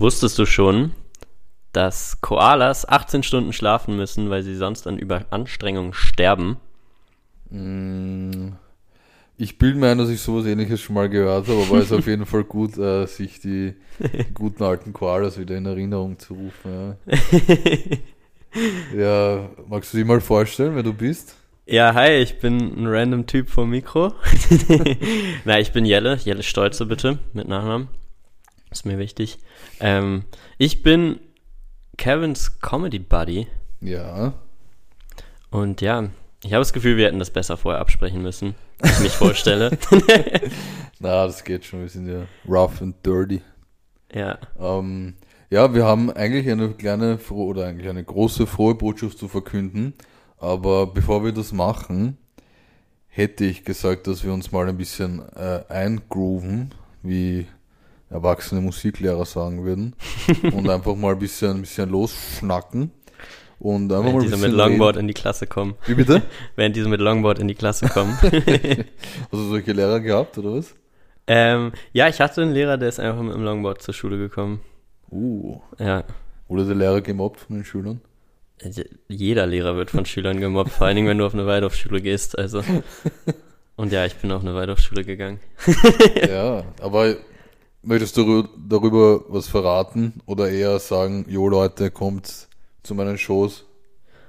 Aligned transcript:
Wusstest 0.00 0.38
du 0.38 0.46
schon, 0.46 0.92
dass 1.72 2.20
Koalas 2.22 2.88
18 2.88 3.22
Stunden 3.22 3.52
schlafen 3.52 3.96
müssen, 3.96 4.30
weil 4.30 4.42
sie 4.42 4.56
sonst 4.56 4.86
an 4.86 4.98
Überanstrengung 4.98 5.92
sterben? 5.92 6.56
Mm, 7.50 8.52
Ich 9.36 9.58
bilde 9.58 9.78
mir 9.78 9.90
ein, 9.90 9.98
dass 9.98 10.08
ich 10.10 10.20
sowas 10.20 10.46
ähnliches 10.46 10.80
schon 10.80 10.94
mal 10.94 11.08
gehört 11.08 11.48
habe, 11.48 11.62
aber 11.62 11.78
es 11.78 11.86
ist 11.86 11.92
auf 11.92 12.06
jeden 12.06 12.26
Fall 12.26 12.44
gut, 12.44 12.78
äh, 12.78 13.06
sich 13.06 13.40
die, 13.40 13.74
die 14.14 14.24
guten 14.34 14.62
alten 14.62 14.92
Koalas 14.92 15.38
wieder 15.38 15.56
in 15.56 15.66
Erinnerung 15.66 16.18
zu 16.18 16.34
rufen. 16.34 16.96
Ja. 17.06 18.96
ja, 18.96 19.50
magst 19.68 19.92
du 19.92 19.98
dich 19.98 20.06
mal 20.06 20.20
vorstellen, 20.20 20.74
wer 20.76 20.82
du 20.82 20.92
bist? 20.94 21.36
Ja, 21.66 21.94
hi, 21.94 22.12
ich 22.16 22.40
bin 22.40 22.58
ein 22.58 22.86
random 22.86 23.26
Typ 23.26 23.48
vom 23.48 23.70
Mikro. 23.70 24.14
Na, 25.44 25.60
ich 25.60 25.72
bin 25.72 25.84
Jelle, 25.84 26.16
Jelle 26.16 26.42
Stolze 26.42 26.86
bitte, 26.86 27.18
mit 27.32 27.46
Nachnamen. 27.48 27.88
Ist 28.70 28.86
mir 28.86 28.98
wichtig. 28.98 29.38
Ähm, 29.80 30.24
ich 30.58 30.82
bin 30.82 31.18
Kevins 31.96 32.60
Comedy 32.60 32.98
Buddy 32.98 33.46
Ja. 33.80 34.32
und 35.50 35.80
ja, 35.80 36.08
ich 36.44 36.52
habe 36.52 36.60
das 36.60 36.72
Gefühl, 36.72 36.96
wir 36.96 37.06
hätten 37.06 37.18
das 37.18 37.30
besser 37.30 37.56
vorher 37.56 37.80
absprechen 37.80 38.22
müssen, 38.22 38.54
wie 38.82 38.88
ich 38.88 39.00
mich 39.00 39.12
vorstelle. 39.12 39.76
Na, 41.00 41.26
das 41.26 41.44
geht 41.44 41.64
schon, 41.64 41.80
wir 41.82 41.88
sind 41.88 42.06
ja 42.08 42.26
rough 42.48 42.80
and 42.80 42.94
dirty. 43.04 43.42
ja, 44.14 44.38
Ähm, 44.58 45.14
ja, 45.50 45.74
wir 45.74 45.84
haben 45.84 46.10
eigentlich 46.10 46.48
eine 46.48 46.70
kleine 46.70 47.18
frohe 47.18 47.46
oder 47.46 47.66
eigentlich 47.66 47.88
eine 47.88 48.04
große 48.04 48.46
frohe 48.46 48.74
Botschaft 48.76 49.18
zu 49.18 49.26
verkünden. 49.28 49.94
Aber 50.38 50.86
bevor 50.86 51.24
wir 51.24 51.32
das 51.32 51.52
machen, 51.52 52.16
hätte 53.08 53.44
ich 53.44 53.64
gesagt, 53.64 54.06
dass 54.06 54.22
wir 54.24 54.32
uns 54.32 54.52
mal 54.52 54.68
ein 54.68 54.78
bisschen 54.78 55.20
äh, 55.34 55.64
eingrooven, 55.68 56.72
wie 57.02 57.46
erwachsene 58.10 58.60
Musiklehrer 58.60 59.24
sagen 59.24 59.64
würden. 59.64 59.94
und 60.42 60.68
einfach 60.68 60.94
mal 60.96 61.12
ein 61.12 61.18
bisschen, 61.18 61.52
ein 61.52 61.60
bisschen 61.62 61.88
losschnacken. 61.88 62.90
Und 63.58 63.92
einfach 63.92 64.12
mal 64.12 64.22
während 64.22 64.24
ein 64.24 64.30
diese 64.30 64.36
mit 64.48 64.52
Longboard 64.52 64.96
reden. 64.96 65.00
in 65.00 65.08
die 65.08 65.14
Klasse 65.14 65.46
kommen. 65.46 65.74
Wie 65.86 65.94
bitte? 65.94 66.22
Während 66.56 66.76
diese 66.76 66.88
mit 66.88 67.00
Longboard 67.00 67.38
in 67.38 67.48
die 67.48 67.54
Klasse 67.54 67.88
kommen. 67.88 68.16
Hast 68.22 69.32
du 69.32 69.48
solche 69.48 69.72
Lehrer 69.72 70.00
gehabt, 70.00 70.38
oder 70.38 70.54
was? 70.54 70.74
ähm, 71.26 71.72
ja, 71.92 72.08
ich 72.08 72.20
hatte 72.20 72.40
einen 72.42 72.52
Lehrer, 72.52 72.78
der 72.78 72.88
ist 72.88 72.98
einfach 72.98 73.22
mit 73.22 73.34
dem 73.34 73.42
Longboard 73.44 73.82
zur 73.82 73.92
Schule 73.94 74.16
gekommen. 74.16 74.60
Uh. 75.10 75.60
Ja, 75.78 76.04
Wurde 76.48 76.64
der 76.66 76.74
Lehrer 76.74 77.00
gemobbt 77.00 77.40
von 77.40 77.56
den 77.56 77.64
Schülern? 77.64 78.00
jeder 79.08 79.46
Lehrer 79.46 79.76
wird 79.76 79.90
von 79.90 80.04
Schülern 80.04 80.40
gemobbt, 80.40 80.70
vor 80.70 80.86
allen 80.86 80.96
Dingen, 80.96 81.08
wenn 81.08 81.16
du 81.16 81.24
auf 81.24 81.32
eine 81.32 81.46
Waldorfschule 81.46 82.02
gehst, 82.02 82.38
also. 82.38 82.62
Und 83.76 83.92
ja, 83.92 84.04
ich 84.04 84.16
bin 84.16 84.30
auf 84.32 84.42
eine 84.42 84.54
Waldorfschule 84.54 85.04
gegangen. 85.04 85.40
Ja, 86.28 86.64
aber 86.82 87.16
möchtest 87.82 88.16
du 88.16 88.22
darü- 88.22 88.48
darüber 88.68 89.24
was 89.28 89.48
verraten 89.48 90.20
oder 90.26 90.50
eher 90.50 90.78
sagen, 90.78 91.24
jo 91.28 91.48
Leute, 91.48 91.90
kommt 91.90 92.48
zu 92.82 92.94
meinen 92.94 93.18
Shows? 93.18 93.64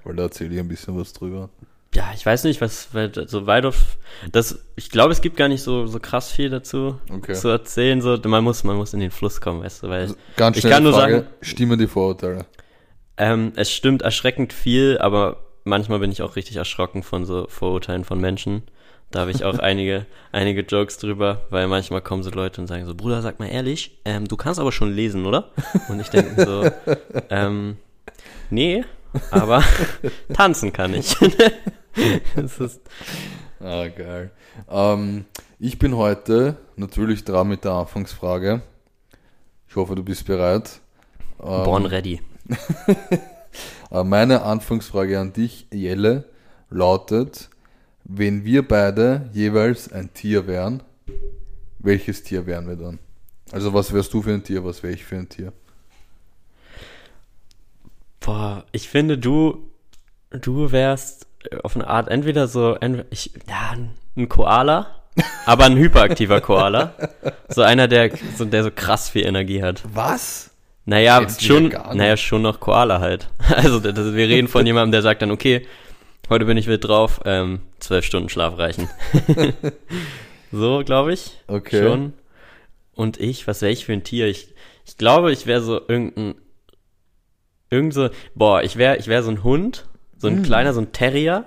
Weil 0.04 0.16
da 0.16 0.24
erzähle 0.24 0.54
ich 0.56 0.60
ein 0.60 0.68
bisschen 0.68 0.98
was 1.00 1.14
drüber. 1.14 1.50
Ja, 1.94 2.12
ich 2.16 2.26
weiß 2.26 2.46
nicht, 2.46 2.62
was, 2.62 2.94
weil, 2.94 3.12
so 3.28 3.48
Waldorf, 3.48 3.98
das, 4.32 4.60
ich 4.78 4.90
glaube, 4.90 5.12
es 5.12 5.20
gibt 5.20 5.36
gar 5.36 5.50
nicht 5.50 5.62
so, 5.62 5.88
so 5.88 6.00
krass 6.00 6.32
viel 6.32 6.50
dazu 6.50 6.98
Okay. 7.14 7.34
zu 7.34 7.50
erzählen, 7.50 8.02
so, 8.02 8.18
man 8.26 8.44
muss, 8.46 8.64
man 8.64 8.78
muss 8.78 8.94
in 8.94 9.02
den 9.02 9.12
Fluss 9.12 9.42
kommen, 9.42 9.62
weißt 9.62 9.84
du, 9.84 9.90
weil, 9.90 10.02
Also 10.04 10.16
ganz 10.38 10.56
ich 10.56 10.62
schnell 10.62 10.74
kann 10.74 10.84
nur 10.84 10.94
Frage, 10.94 11.14
sagen- 11.16 11.28
stimmen 11.42 11.78
die 11.78 11.88
Vorurteile? 11.88 12.46
ähm, 13.18 13.52
es 13.58 13.70
stimmt 13.72 14.04
erschreckend 14.04 14.54
viel, 14.54 14.98
aber 15.00 15.44
manchmal 15.66 16.00
bin 16.00 16.12
ich 16.14 16.22
auch 16.22 16.38
richtig 16.38 16.56
erschrocken 16.56 17.04
von 17.04 17.26
so 17.26 17.46
Vorurteilen 17.50 18.06
von 18.06 18.22
Menschen. 18.22 18.64
Da 19.12 19.22
habe 19.22 19.32
ich 19.32 19.44
auch 19.44 19.60
einige, 19.60 20.06
einige 20.32 20.62
Jokes 20.62 20.98
drüber, 20.98 21.42
weil 21.50 21.68
manchmal 21.68 22.02
kommen 22.02 22.24
so 22.24 22.30
Leute 22.30 22.62
und 22.62 22.68
sagen 22.68 22.86
so, 22.86 22.96
Bruder, 22.96 23.22
sag 23.22 23.40
mal 23.40 23.48
ehrlich, 23.48 24.00
ähm, 24.06 24.28
du 24.28 24.38
kannst 24.38 24.60
aber 24.60 24.72
schon 24.72 24.94
lesen, 24.94 25.26
oder? 25.26 25.52
Und 25.90 26.00
ich 26.00 26.10
denke 26.10 26.46
so, 26.46 26.72
ähm, 27.30 27.78
nee, 28.50 28.84
aber 29.30 29.64
tanzen 30.34 30.72
kann 30.72 30.94
ich. 30.94 31.16
das 32.36 32.60
ist, 32.60 32.82
Ah, 33.64 33.88
geil. 33.90 34.32
Ähm, 34.70 35.26
ich 35.60 35.78
bin 35.78 35.96
heute 35.96 36.58
natürlich 36.78 37.24
dran 37.24 37.48
mit 37.48 37.64
der 37.64 37.74
Anfangsfrage. 37.74 38.62
Ich 39.70 39.76
hoffe, 39.76 39.94
du 39.94 40.04
bist 40.04 40.26
bereit. 40.26 40.80
Ähm, 41.40 41.64
born 41.64 41.86
ready. 41.86 42.22
Äh, 43.92 44.04
Meine 44.04 44.42
Anfangsfrage 44.42 45.20
an 45.20 45.34
dich, 45.34 45.68
Jelle, 45.72 46.26
lautet, 46.72 47.51
wenn 48.14 48.44
wir 48.46 48.68
beide 48.68 49.30
jeweils 49.34 49.92
ein 49.92 50.14
Tier 50.14 50.48
wären, 50.48 50.84
welches 51.80 52.24
Tier 52.24 52.46
wären 52.46 52.68
wir 52.68 52.76
dann? 52.76 53.00
Also 53.52 53.74
was 53.74 53.92
wärst 53.94 54.14
du 54.14 54.22
für 54.22 54.32
ein 54.34 54.44
Tier, 54.44 54.64
was 54.64 54.84
wäre 54.84 54.94
ich 54.94 55.04
für 55.04 55.16
ein 55.18 55.28
Tier? 55.30 55.52
Boah, 58.20 58.66
ich 58.72 58.88
finde, 58.90 59.18
du, 59.18 59.70
du 60.30 60.72
wärst 60.72 61.28
auf 61.64 61.76
eine 61.76 61.88
Art 61.88 62.08
entweder 62.08 62.48
so, 62.48 62.76
entweder, 62.76 63.06
ich, 63.10 63.32
ja, 63.50 63.76
ein 64.16 64.30
Koala, 64.30 64.88
aber 65.46 65.66
ein 65.66 65.76
hyperaktiver 65.78 66.40
Koala. 66.40 66.94
So 67.50 67.62
einer, 67.64 67.88
der 67.88 68.12
so, 68.38 68.46
der 68.46 68.64
so 68.64 68.72
krass 68.72 69.10
viel 69.10 69.26
Energie 69.26 69.62
hat. 69.64 69.82
Was? 69.92 70.52
Naja, 70.86 71.22
Jetzt 71.22 71.44
schon, 71.44 71.70
naja, 71.94 72.16
schon 72.18 72.42
noch 72.44 72.60
Koala 72.60 73.00
halt. 73.00 73.28
Also, 73.56 73.80
das- 73.80 74.14
wir 74.14 74.28
reden 74.28 74.48
von 74.48 74.66
jemandem, 74.66 74.92
der 74.92 75.02
sagt 75.02 75.22
dann, 75.22 75.32
okay, 75.32 75.66
heute 76.32 76.46
bin 76.46 76.58
ich 76.58 76.66
wild 76.68 76.84
drauf, 76.88 77.22
ähm, 77.26 77.60
zwölf 77.80 78.04
Stunden 78.06 78.30
Schlaf 78.30 78.58
reichen. 78.58 78.90
so, 80.52 80.82
glaube 80.84 81.14
ich. 81.14 81.38
Okay. 81.48 81.82
Schon. 81.84 82.14
Und 82.96 83.20
ich, 83.20 83.48
was 83.48 83.62
wäre 83.62 83.72
ich 83.72 83.86
für 83.86 83.94
ein 83.94 84.04
Tier? 84.04 84.28
Ich, 84.28 84.54
ich 84.86 84.98
glaube, 84.98 85.32
ich 85.32 85.46
wäre 85.46 85.62
so 85.62 85.80
irgendein, 85.88 86.36
irgend 87.70 87.94
so, 87.94 88.10
boah, 88.36 88.64
ich 88.64 88.76
wäre, 88.78 88.98
ich 88.98 89.08
wäre 89.08 89.24
so 89.24 89.30
ein 89.32 89.44
Hund, 89.44 89.86
so 90.18 90.28
ein 90.28 90.38
Hm. 90.38 90.44
kleiner, 90.44 90.74
so 90.74 90.82
ein 90.82 90.92
Terrier, 90.92 91.46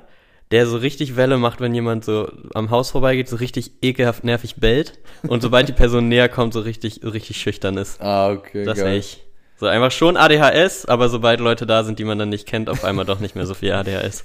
der 0.50 0.66
so 0.66 0.76
richtig 0.76 1.16
Welle 1.16 1.38
macht, 1.38 1.60
wenn 1.60 1.74
jemand 1.74 2.04
so 2.04 2.30
am 2.54 2.70
Haus 2.70 2.90
vorbeigeht, 2.90 3.28
so 3.28 3.36
richtig 3.36 3.72
ekelhaft 3.82 4.24
nervig 4.24 4.56
bellt 4.56 4.98
und 5.22 5.42
sobald 5.42 5.68
die 5.68 5.72
Person 5.72 6.08
näher 6.10 6.28
kommt, 6.28 6.52
so 6.54 6.60
richtig, 6.60 7.02
richtig 7.02 7.38
schüchtern 7.40 7.76
ist. 7.76 8.00
Ah, 8.00 8.30
okay, 8.30 8.64
Das 8.64 8.78
wäre 8.78 8.96
ich. 8.96 9.22
So 9.56 9.66
einfach 9.66 9.90
schon 9.92 10.16
ADHS, 10.16 10.86
aber 10.86 11.08
sobald 11.08 11.40
Leute 11.40 11.66
da 11.66 11.84
sind, 11.84 11.98
die 11.98 12.04
man 12.04 12.18
dann 12.18 12.28
nicht 12.28 12.46
kennt, 12.46 12.68
auf 12.68 12.84
einmal 12.84 13.04
doch 13.04 13.20
nicht 13.20 13.34
mehr 13.36 13.46
so 13.46 13.54
viel 13.54 13.72
ADHS. 13.72 14.24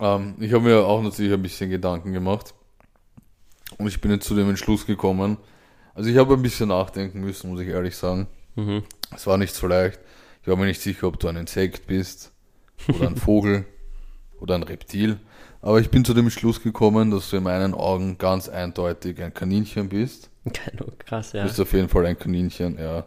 Ähm, 0.00 0.34
ich 0.40 0.52
habe 0.52 0.64
mir 0.64 0.84
auch 0.84 1.02
natürlich 1.02 1.32
ein 1.32 1.42
bisschen 1.42 1.70
Gedanken 1.70 2.12
gemacht 2.12 2.54
und 3.78 3.86
ich 3.86 4.00
bin 4.00 4.10
jetzt 4.10 4.26
zu 4.26 4.34
dem 4.34 4.48
Entschluss 4.48 4.86
gekommen. 4.86 5.38
Also 5.94 6.10
ich 6.10 6.16
habe 6.16 6.34
ein 6.34 6.42
bisschen 6.42 6.68
nachdenken 6.68 7.20
müssen, 7.20 7.50
muss 7.50 7.60
ich 7.60 7.68
ehrlich 7.68 7.96
sagen. 7.96 8.28
Mhm. 8.56 8.84
Es 9.14 9.26
war 9.26 9.36
nicht 9.36 9.54
so 9.54 9.66
leicht. 9.66 9.98
Ich 10.42 10.48
war 10.48 10.56
mir 10.56 10.66
nicht 10.66 10.80
sicher, 10.80 11.08
ob 11.08 11.18
du 11.18 11.28
ein 11.28 11.36
Insekt 11.36 11.86
bist 11.86 12.32
oder 12.88 13.08
ein 13.08 13.16
Vogel 13.16 13.64
oder 14.40 14.54
ein 14.54 14.62
Reptil. 14.62 15.18
Aber 15.60 15.80
ich 15.80 15.90
bin 15.90 16.04
zu 16.04 16.14
dem 16.14 16.30
Schluss 16.30 16.62
gekommen, 16.62 17.10
dass 17.10 17.30
du 17.30 17.36
in 17.36 17.42
meinen 17.42 17.74
Augen 17.74 18.16
ganz 18.18 18.48
eindeutig 18.48 19.20
ein 19.22 19.34
Kaninchen 19.34 19.88
bist. 19.88 20.30
Krass, 21.00 21.32
Du 21.32 21.38
ja. 21.38 21.44
bist 21.44 21.60
auf 21.60 21.72
jeden 21.72 21.88
Fall 21.88 22.06
ein 22.06 22.18
Kaninchen, 22.18 22.78
ja. 22.78 23.06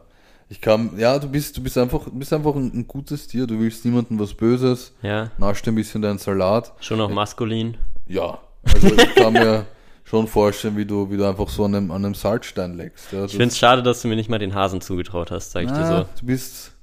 Ich 0.51 0.59
kann, 0.59 0.99
ja, 0.99 1.17
du 1.17 1.29
bist, 1.29 1.55
du 1.55 1.63
bist 1.63 1.77
einfach, 1.77 2.03
du 2.03 2.11
bist 2.11 2.33
einfach 2.33 2.53
ein, 2.55 2.71
ein 2.73 2.85
gutes 2.85 3.25
Tier. 3.25 3.47
Du 3.47 3.57
willst 3.57 3.85
niemandem 3.85 4.19
was 4.19 4.33
Böses. 4.33 4.91
Ja, 5.01 5.31
Nascht 5.37 5.65
ein 5.69 5.75
bisschen 5.75 6.01
deinen 6.01 6.17
Salat. 6.17 6.73
schon 6.81 6.97
noch 6.97 7.09
maskulin. 7.09 7.77
Ja, 8.05 8.37
also 8.65 8.87
ich 8.93 9.15
kann 9.15 9.31
mir 9.31 9.65
schon 10.03 10.27
vorstellen, 10.27 10.75
wie 10.75 10.83
du, 10.85 11.09
wie 11.09 11.15
du 11.15 11.25
einfach 11.25 11.47
so 11.47 11.63
an 11.63 11.73
einem, 11.75 11.89
an 11.91 12.03
einem 12.03 12.15
Salzstein 12.15 12.75
leckst. 12.75 13.13
Ja, 13.13 13.23
Ich 13.23 13.31
finde 13.31 13.45
es 13.47 13.57
schade, 13.57 13.81
dass 13.81 14.01
du 14.01 14.09
mir 14.09 14.17
nicht 14.17 14.29
mal 14.29 14.39
den 14.39 14.53
Hasen 14.53 14.81
zugetraut 14.81 15.31
hast, 15.31 15.51
sag 15.51 15.63
ich 15.63 15.71
dir 15.71 15.77
Ah, 15.77 15.99
so. 16.01 16.19
Du 16.19 16.25
bist, 16.25 16.73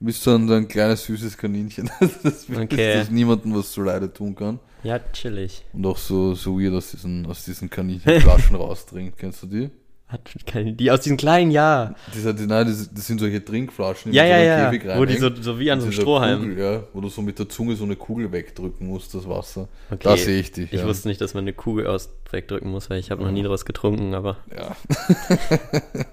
du 0.00 0.06
bist 0.06 0.20
so 0.24 0.34
ein, 0.34 0.50
ein 0.50 0.66
kleines 0.66 1.04
süßes 1.04 1.38
Kaninchen, 1.38 1.88
das, 2.24 2.46
Okay. 2.50 2.94
das 2.94 3.10
niemandem 3.12 3.54
was 3.54 3.70
zu 3.70 3.82
Leide 3.82 4.12
tun 4.12 4.34
kann. 4.34 4.58
Ja, 4.82 4.98
chillig. 5.12 5.64
Und 5.72 5.86
auch 5.86 5.96
so, 5.98 6.34
so 6.34 6.58
weird 6.60 6.74
aus 6.74 6.90
diesen, 6.90 7.24
aus 7.26 7.44
diesen 7.44 7.70
Kaninchenflaschen 7.70 8.56
raustrinkt. 8.56 9.16
Kennst 9.18 9.44
du 9.44 9.46
die? 9.46 9.70
Hat 10.12 10.30
keine, 10.46 10.74
die 10.74 10.90
aus 10.90 11.00
diesen 11.00 11.16
kleinen, 11.16 11.50
ja. 11.50 11.94
Diese, 12.14 12.34
die, 12.34 12.46
nein, 12.46 12.66
das, 12.66 12.92
das 12.92 13.06
sind 13.06 13.18
solche 13.18 13.42
Trinkflaschen, 13.42 14.12
die 14.12 14.18
Ja, 14.18 14.24
ja, 14.26 14.36
so 14.36 14.42
in 14.42 14.46
ja. 14.46 14.70
Käfig 14.70 14.98
Wo 14.98 15.04
die 15.06 15.16
so, 15.16 15.34
so 15.34 15.58
wie 15.58 15.70
an 15.70 15.80
so 15.80 15.84
einem 15.84 15.90
dieser 15.90 16.02
Strohhalm. 16.02 16.40
Kugel, 16.40 16.58
ja, 16.58 16.82
wo 16.92 17.00
du 17.00 17.08
so 17.08 17.22
mit 17.22 17.38
der 17.38 17.48
Zunge 17.48 17.74
so 17.76 17.84
eine 17.84 17.96
Kugel 17.96 18.30
wegdrücken 18.30 18.86
musst, 18.86 19.14
das 19.14 19.26
Wasser. 19.26 19.68
Okay. 19.90 20.00
Da 20.02 20.16
sehe 20.18 20.38
ich 20.40 20.52
dich. 20.52 20.70
Ich 20.70 20.80
ja. 20.80 20.86
wusste 20.86 21.08
nicht, 21.08 21.20
dass 21.22 21.32
man 21.32 21.44
eine 21.44 21.54
Kugel 21.54 21.86
aus 21.86 22.10
wegdrücken 22.30 22.70
muss, 22.70 22.90
weil 22.90 22.98
ich 22.98 23.10
habe 23.10 23.22
noch 23.22 23.30
nie 23.30 23.42
daraus 23.42 23.64
getrunken, 23.64 24.14
aber 24.14 24.36
Ja. 24.54 24.76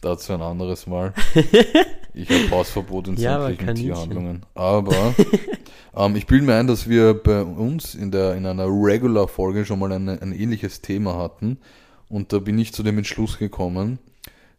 Dazu 0.00 0.32
ein 0.32 0.42
anderes 0.42 0.86
Mal. 0.86 1.12
Ich 2.18 2.30
habe 2.30 2.50
Hausverbot 2.50 3.08
in 3.08 3.16
Ja, 3.18 3.42
sämtlichen. 3.42 3.74
Tierhandlungen. 3.74 4.46
Aber 4.54 5.14
ähm, 5.96 6.16
ich 6.16 6.26
bilde 6.26 6.46
mir 6.46 6.54
ein, 6.54 6.66
dass 6.66 6.88
wir 6.88 7.12
bei 7.12 7.42
uns 7.42 7.94
in, 7.94 8.10
der, 8.10 8.34
in 8.36 8.46
einer 8.46 8.64
Regular-Folge 8.64 9.66
schon 9.66 9.78
mal 9.78 9.92
eine, 9.92 10.22
ein 10.22 10.32
ähnliches 10.32 10.80
Thema 10.80 11.16
hatten. 11.18 11.58
Und 12.08 12.32
da 12.32 12.38
bin 12.38 12.58
ich 12.58 12.72
zu 12.72 12.82
dem 12.82 12.98
Entschluss 12.98 13.38
gekommen, 13.38 13.98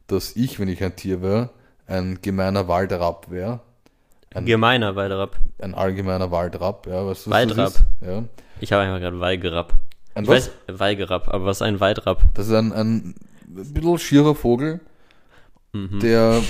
dass 0.08 0.36
ich, 0.36 0.60
wenn 0.60 0.68
ich 0.68 0.84
ein 0.84 0.96
Tier 0.96 1.22
wäre, 1.22 1.50
ein 1.86 2.20
gemeiner 2.22 2.68
Waldrapp 2.68 3.30
wäre. 3.30 3.62
Ein, 4.34 4.46
gemeiner 4.46 4.96
Waldrapp. 4.96 5.38
ein 5.60 5.74
allgemeiner 5.74 6.30
Waldrapp, 6.32 6.86
ja, 6.88 7.06
weißt 7.06 7.26
du, 7.28 7.30
was 7.32 7.38
Waldrapp. 7.38 7.74
Ja. 8.02 8.24
Ich 8.60 8.72
habe 8.74 8.84
einfach 8.84 9.00
gerade 9.00 9.20
Walgerapp. 9.20 9.74
Ein 10.16 10.24
Ich 10.24 10.30
was? 10.30 10.52
weiß, 10.68 10.80
Walgerapp, 10.80 11.28
aber 11.30 11.46
was 11.46 11.58
ist 11.58 11.62
ein 11.62 11.80
Waldrapp? 11.80 12.24
Das 12.34 12.48
ist 12.48 12.54
ein, 12.54 12.74
ein 12.74 13.16
bisschen 13.46 13.98
schierer 14.00 14.36
Vogel, 14.36 14.80
Mhm. 15.74 16.00
der 16.00 16.42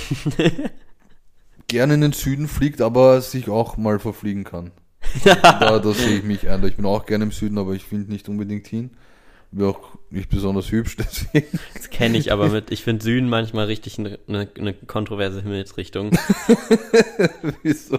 gerne 1.68 1.94
in 1.94 2.00
den 2.00 2.12
Süden 2.12 2.48
fliegt, 2.48 2.80
aber 2.80 3.20
sich 3.20 3.48
auch 3.48 3.76
mal 3.76 3.98
verfliegen 3.98 4.44
kann. 4.44 4.70
da, 5.24 5.78
da 5.78 5.92
sehe 5.92 6.18
ich 6.18 6.24
mich 6.24 6.48
ein. 6.48 6.64
Ich 6.64 6.76
bin 6.76 6.86
auch 6.86 7.06
gerne 7.06 7.24
im 7.24 7.32
Süden, 7.32 7.58
aber 7.58 7.72
ich 7.74 7.84
finde 7.84 8.10
nicht 8.10 8.28
unbedingt 8.28 8.66
hin. 8.66 8.90
Auch 9.56 9.96
nicht 10.10 10.28
besonders 10.28 10.70
hübsch, 10.70 10.96
deswegen. 10.98 11.58
Das 11.74 11.90
kenne 11.90 12.18
ich 12.18 12.32
aber 12.32 12.48
mit. 12.48 12.70
Ich 12.70 12.82
finde 12.82 13.02
Süden 13.02 13.28
manchmal 13.28 13.66
richtig 13.66 13.98
eine 13.98 14.18
ne, 14.26 14.48
ne 14.58 14.74
kontroverse 14.74 15.42
Himmelsrichtung. 15.42 16.10
Wieso? 17.62 17.98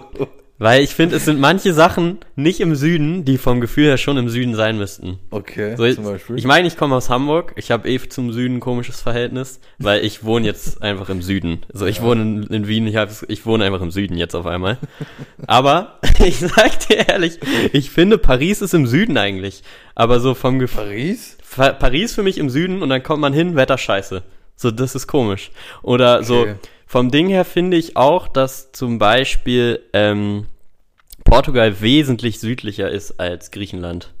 Weil 0.62 0.82
ich 0.82 0.94
finde, 0.94 1.16
es 1.16 1.24
sind 1.24 1.40
manche 1.40 1.72
Sachen 1.72 2.18
nicht 2.36 2.60
im 2.60 2.74
Süden, 2.76 3.24
die 3.24 3.38
vom 3.38 3.62
Gefühl 3.62 3.86
her 3.86 3.96
schon 3.96 4.18
im 4.18 4.28
Süden 4.28 4.54
sein 4.54 4.76
müssten. 4.76 5.18
Okay, 5.30 5.74
So, 5.74 5.84
ich 5.84 5.94
zum 5.94 6.04
Beispiel. 6.04 6.36
ich 6.38 6.44
meine, 6.44 6.68
ich 6.68 6.76
komme 6.76 6.94
aus 6.94 7.08
Hamburg. 7.08 7.54
Ich 7.56 7.70
habe 7.70 7.88
eh 7.88 7.98
zum 8.10 8.30
Süden 8.30 8.56
ein 8.56 8.60
komisches 8.60 9.00
Verhältnis, 9.00 9.58
weil 9.78 10.04
ich 10.04 10.22
wohne 10.22 10.44
jetzt 10.44 10.82
einfach 10.82 11.08
im 11.08 11.22
Süden. 11.22 11.62
So, 11.72 11.86
ich 11.86 12.02
wohne 12.02 12.20
in, 12.22 12.42
in 12.44 12.68
Wien, 12.68 12.86
ich, 12.86 12.96
hab, 12.96 13.08
ich 13.28 13.46
wohne 13.46 13.64
einfach 13.64 13.80
im 13.80 13.90
Süden 13.90 14.18
jetzt 14.18 14.34
auf 14.36 14.44
einmal. 14.44 14.76
Aber 15.46 15.98
ich 16.24 16.38
sag 16.40 16.78
dir 16.88 17.08
ehrlich, 17.08 17.38
ich 17.72 17.90
finde, 17.90 18.18
Paris 18.18 18.60
ist 18.60 18.74
im 18.74 18.86
Süden 18.86 19.16
eigentlich. 19.16 19.62
Aber 19.94 20.20
so 20.20 20.34
vom 20.34 20.58
Gefühl. 20.58 20.84
Paris? 20.84 21.38
Fa- 21.42 21.72
Paris 21.72 22.14
für 22.14 22.22
mich 22.22 22.36
im 22.36 22.50
Süden 22.50 22.82
und 22.82 22.90
dann 22.90 23.02
kommt 23.02 23.20
man 23.22 23.32
hin, 23.32 23.56
Wetter 23.56 23.78
scheiße. 23.78 24.22
So, 24.56 24.70
das 24.70 24.94
ist 24.94 25.06
komisch. 25.06 25.50
Oder 25.82 26.22
so, 26.22 26.40
Okay. 26.40 26.54
Vom 26.90 27.12
Ding 27.12 27.28
her 27.28 27.44
finde 27.44 27.76
ich 27.76 27.96
auch, 27.96 28.26
dass 28.26 28.72
zum 28.72 28.98
Beispiel 28.98 29.78
ähm, 29.92 30.48
Portugal 31.22 31.80
wesentlich 31.80 32.40
südlicher 32.40 32.90
ist 32.90 33.20
als 33.20 33.52
Griechenland. 33.52 34.12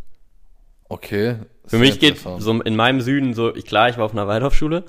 Okay. 0.88 1.38
Für 1.66 1.78
mich 1.78 1.98
geht 1.98 2.18
so 2.38 2.60
in 2.60 2.76
meinem 2.76 3.00
Süden 3.00 3.34
so, 3.34 3.52
ich, 3.56 3.64
klar, 3.64 3.88
ich 3.88 3.98
war 3.98 4.04
auf 4.04 4.12
einer 4.12 4.28
Waldorfschule. 4.28 4.84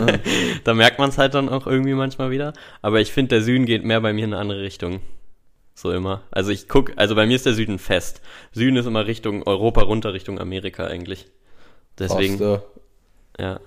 da 0.64 0.72
merkt 0.72 0.98
man 0.98 1.10
es 1.10 1.18
halt 1.18 1.34
dann 1.34 1.50
auch 1.50 1.66
irgendwie 1.66 1.92
manchmal 1.92 2.30
wieder. 2.30 2.54
Aber 2.80 2.98
ich 3.02 3.12
finde, 3.12 3.28
der 3.34 3.42
Süden 3.42 3.66
geht 3.66 3.84
mehr 3.84 4.00
bei 4.00 4.14
mir 4.14 4.24
in 4.24 4.32
eine 4.32 4.40
andere 4.40 4.62
Richtung. 4.62 5.00
So 5.74 5.92
immer. 5.92 6.22
Also 6.30 6.50
ich 6.50 6.66
guck, 6.66 6.92
also 6.96 7.14
bei 7.14 7.26
mir 7.26 7.36
ist 7.36 7.44
der 7.44 7.52
Süden 7.52 7.78
fest. 7.78 8.22
Süden 8.52 8.78
ist 8.78 8.86
immer 8.86 9.06
Richtung 9.06 9.42
Europa 9.42 9.82
runter, 9.82 10.14
Richtung 10.14 10.40
Amerika 10.40 10.86
eigentlich. 10.86 11.26
Deswegen, 11.98 12.38
Passt, 12.38 12.64
ja. 13.38 13.60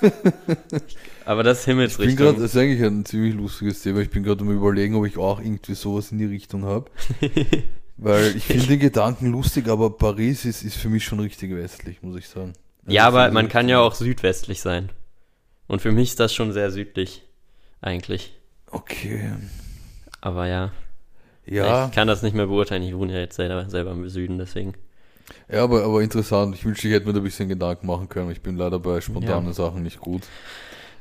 ja. 1.24 1.32
Aber 1.32 1.42
das 1.42 1.60
ist 1.60 1.68
Ich 1.86 2.00
bin 2.02 2.16
gerade, 2.16 2.36
Himmelsrichtung. 2.36 2.42
das 2.42 2.54
ist 2.54 2.56
eigentlich 2.56 2.82
ein 2.82 3.04
ziemlich 3.04 3.34
lustiges 3.34 3.82
Thema. 3.82 4.00
Ich 4.00 4.10
bin 4.10 4.22
gerade 4.22 4.40
am 4.42 4.50
überlegen, 4.50 4.94
ob 4.96 5.06
ich 5.06 5.18
auch 5.18 5.40
irgendwie 5.40 5.74
sowas 5.74 6.12
in 6.12 6.18
die 6.18 6.24
Richtung 6.26 6.64
habe. 6.64 6.90
Weil 7.96 8.34
ich 8.36 8.44
finde 8.46 8.66
den 8.66 8.80
Gedanken 8.80 9.26
lustig, 9.30 9.68
aber 9.68 9.90
Paris 9.96 10.44
ist, 10.46 10.62
ist 10.62 10.76
für 10.76 10.88
mich 10.88 11.04
schon 11.04 11.20
richtig 11.20 11.54
westlich, 11.54 12.02
muss 12.02 12.16
ich 12.18 12.28
sagen. 12.28 12.54
Ja, 12.86 13.06
Also 13.06 13.18
aber 13.18 13.28
so 13.28 13.34
man 13.34 13.48
kann 13.48 13.68
ja 13.68 13.80
auch 13.80 13.94
südwestlich 13.94 14.60
sein. 14.62 14.90
Und 15.66 15.82
für 15.82 15.92
mich 15.92 16.10
ist 16.10 16.20
das 16.20 16.34
schon 16.34 16.52
sehr 16.52 16.70
südlich. 16.70 17.22
Eigentlich. 17.82 18.34
Okay. 18.70 19.32
Aber 20.20 20.46
ja. 20.46 20.72
Ja, 21.46 21.86
Ich 21.86 21.92
kann 21.92 22.08
das 22.08 22.22
nicht 22.22 22.34
mehr 22.34 22.46
beurteilen. 22.46 22.82
Ich 22.82 22.94
wohne 22.96 23.12
ja 23.12 23.18
jetzt 23.20 23.36
selber, 23.36 23.68
selber 23.68 23.90
im 23.92 24.08
Süden, 24.08 24.38
deswegen. 24.38 24.74
ja 25.50 25.62
aber, 25.64 25.84
aber 25.84 26.02
interessant. 26.02 26.54
Ich 26.54 26.64
wünschte, 26.64 26.88
ich 26.88 26.94
hätte 26.94 27.06
mir 27.06 27.12
da 27.12 27.20
ein 27.20 27.24
bisschen 27.24 27.48
Gedanken 27.48 27.86
machen 27.86 28.08
können. 28.08 28.30
Ich 28.30 28.40
bin 28.40 28.56
leider 28.56 28.78
bei 28.78 29.00
spontanen 29.00 29.52
Sachen 29.52 29.82
nicht 29.82 30.00
gut. 30.00 30.22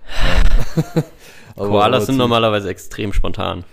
Koalas 1.56 2.06
sind 2.06 2.17
normalerweise 2.17 2.69
extrem 2.69 3.13
spontan. 3.13 3.63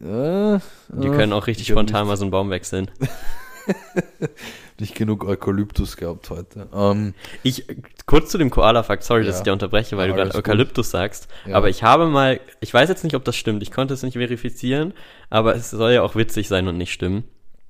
Äh, 0.00 0.58
Die 0.88 1.06
äh, 1.06 1.10
können 1.10 1.32
auch 1.32 1.46
richtig 1.46 1.68
spontan 1.68 2.02
nicht- 2.02 2.08
mal 2.08 2.16
so 2.16 2.24
einen 2.24 2.30
Baum 2.30 2.50
wechseln. 2.50 2.90
nicht 4.80 4.94
genug 4.96 5.24
Eukalyptus 5.24 5.96
gehabt 5.96 6.30
heute. 6.30 6.68
Ähm, 6.74 7.14
Ich, 7.44 7.64
kurz 8.06 8.30
zu 8.30 8.38
dem 8.38 8.50
Koala-Fakt, 8.50 9.04
sorry, 9.04 9.24
dass 9.24 9.36
Ja. 9.36 9.40
ich 9.40 9.44
dir 9.44 9.52
unterbreche, 9.52 9.96
weil 9.96 10.06
Ja, 10.06 10.08
du 10.08 10.14
gerade 10.14 10.30
alles 10.30 10.34
gut. 10.34 10.48
Eukalyptus 10.48 10.90
sagst. 10.90 11.28
Ja. 11.46 11.54
Aber 11.56 11.68
ich 11.68 11.82
habe 11.84 12.06
mal, 12.08 12.40
ich 12.60 12.74
weiß 12.74 12.88
jetzt 12.88 13.04
nicht, 13.04 13.14
ob 13.14 13.24
das 13.24 13.36
stimmt, 13.36 13.62
ich 13.62 13.70
konnte 13.70 13.94
es 13.94 14.02
nicht 14.02 14.14
verifizieren, 14.14 14.94
aber 15.30 15.54
es 15.54 15.70
soll 15.70 15.92
ja 15.92 16.02
auch 16.02 16.16
witzig 16.16 16.48
sein 16.48 16.66
und 16.66 16.76
nicht 16.78 16.92
stimmen. 16.92 17.24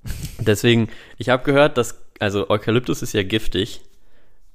Deswegen, 0.39 0.89
ich 1.19 1.29
habe 1.29 1.45
gehört, 1.45 1.77
dass, 1.77 2.01
also 2.19 2.49
Eukalyptus 2.49 3.03
ist 3.03 3.13
ja 3.13 3.23
giftig 3.23 3.83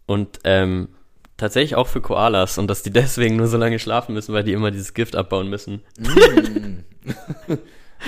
und 0.07 0.39
ähm, 0.43 0.89
tatsächlich 1.37 1.75
auch 1.75 1.87
für 1.87 2.01
Koalas 2.01 2.57
und 2.57 2.67
dass 2.67 2.83
die 2.83 2.91
deswegen 2.91 3.35
nur 3.35 3.47
so 3.47 3.57
lange 3.57 3.79
schlafen 3.79 4.13
müssen, 4.13 4.33
weil 4.33 4.43
die 4.43 4.53
immer 4.53 4.71
dieses 4.71 4.93
Gift 4.93 5.15
abbauen 5.15 5.49
müssen. 5.49 5.81
mm. 5.99 6.83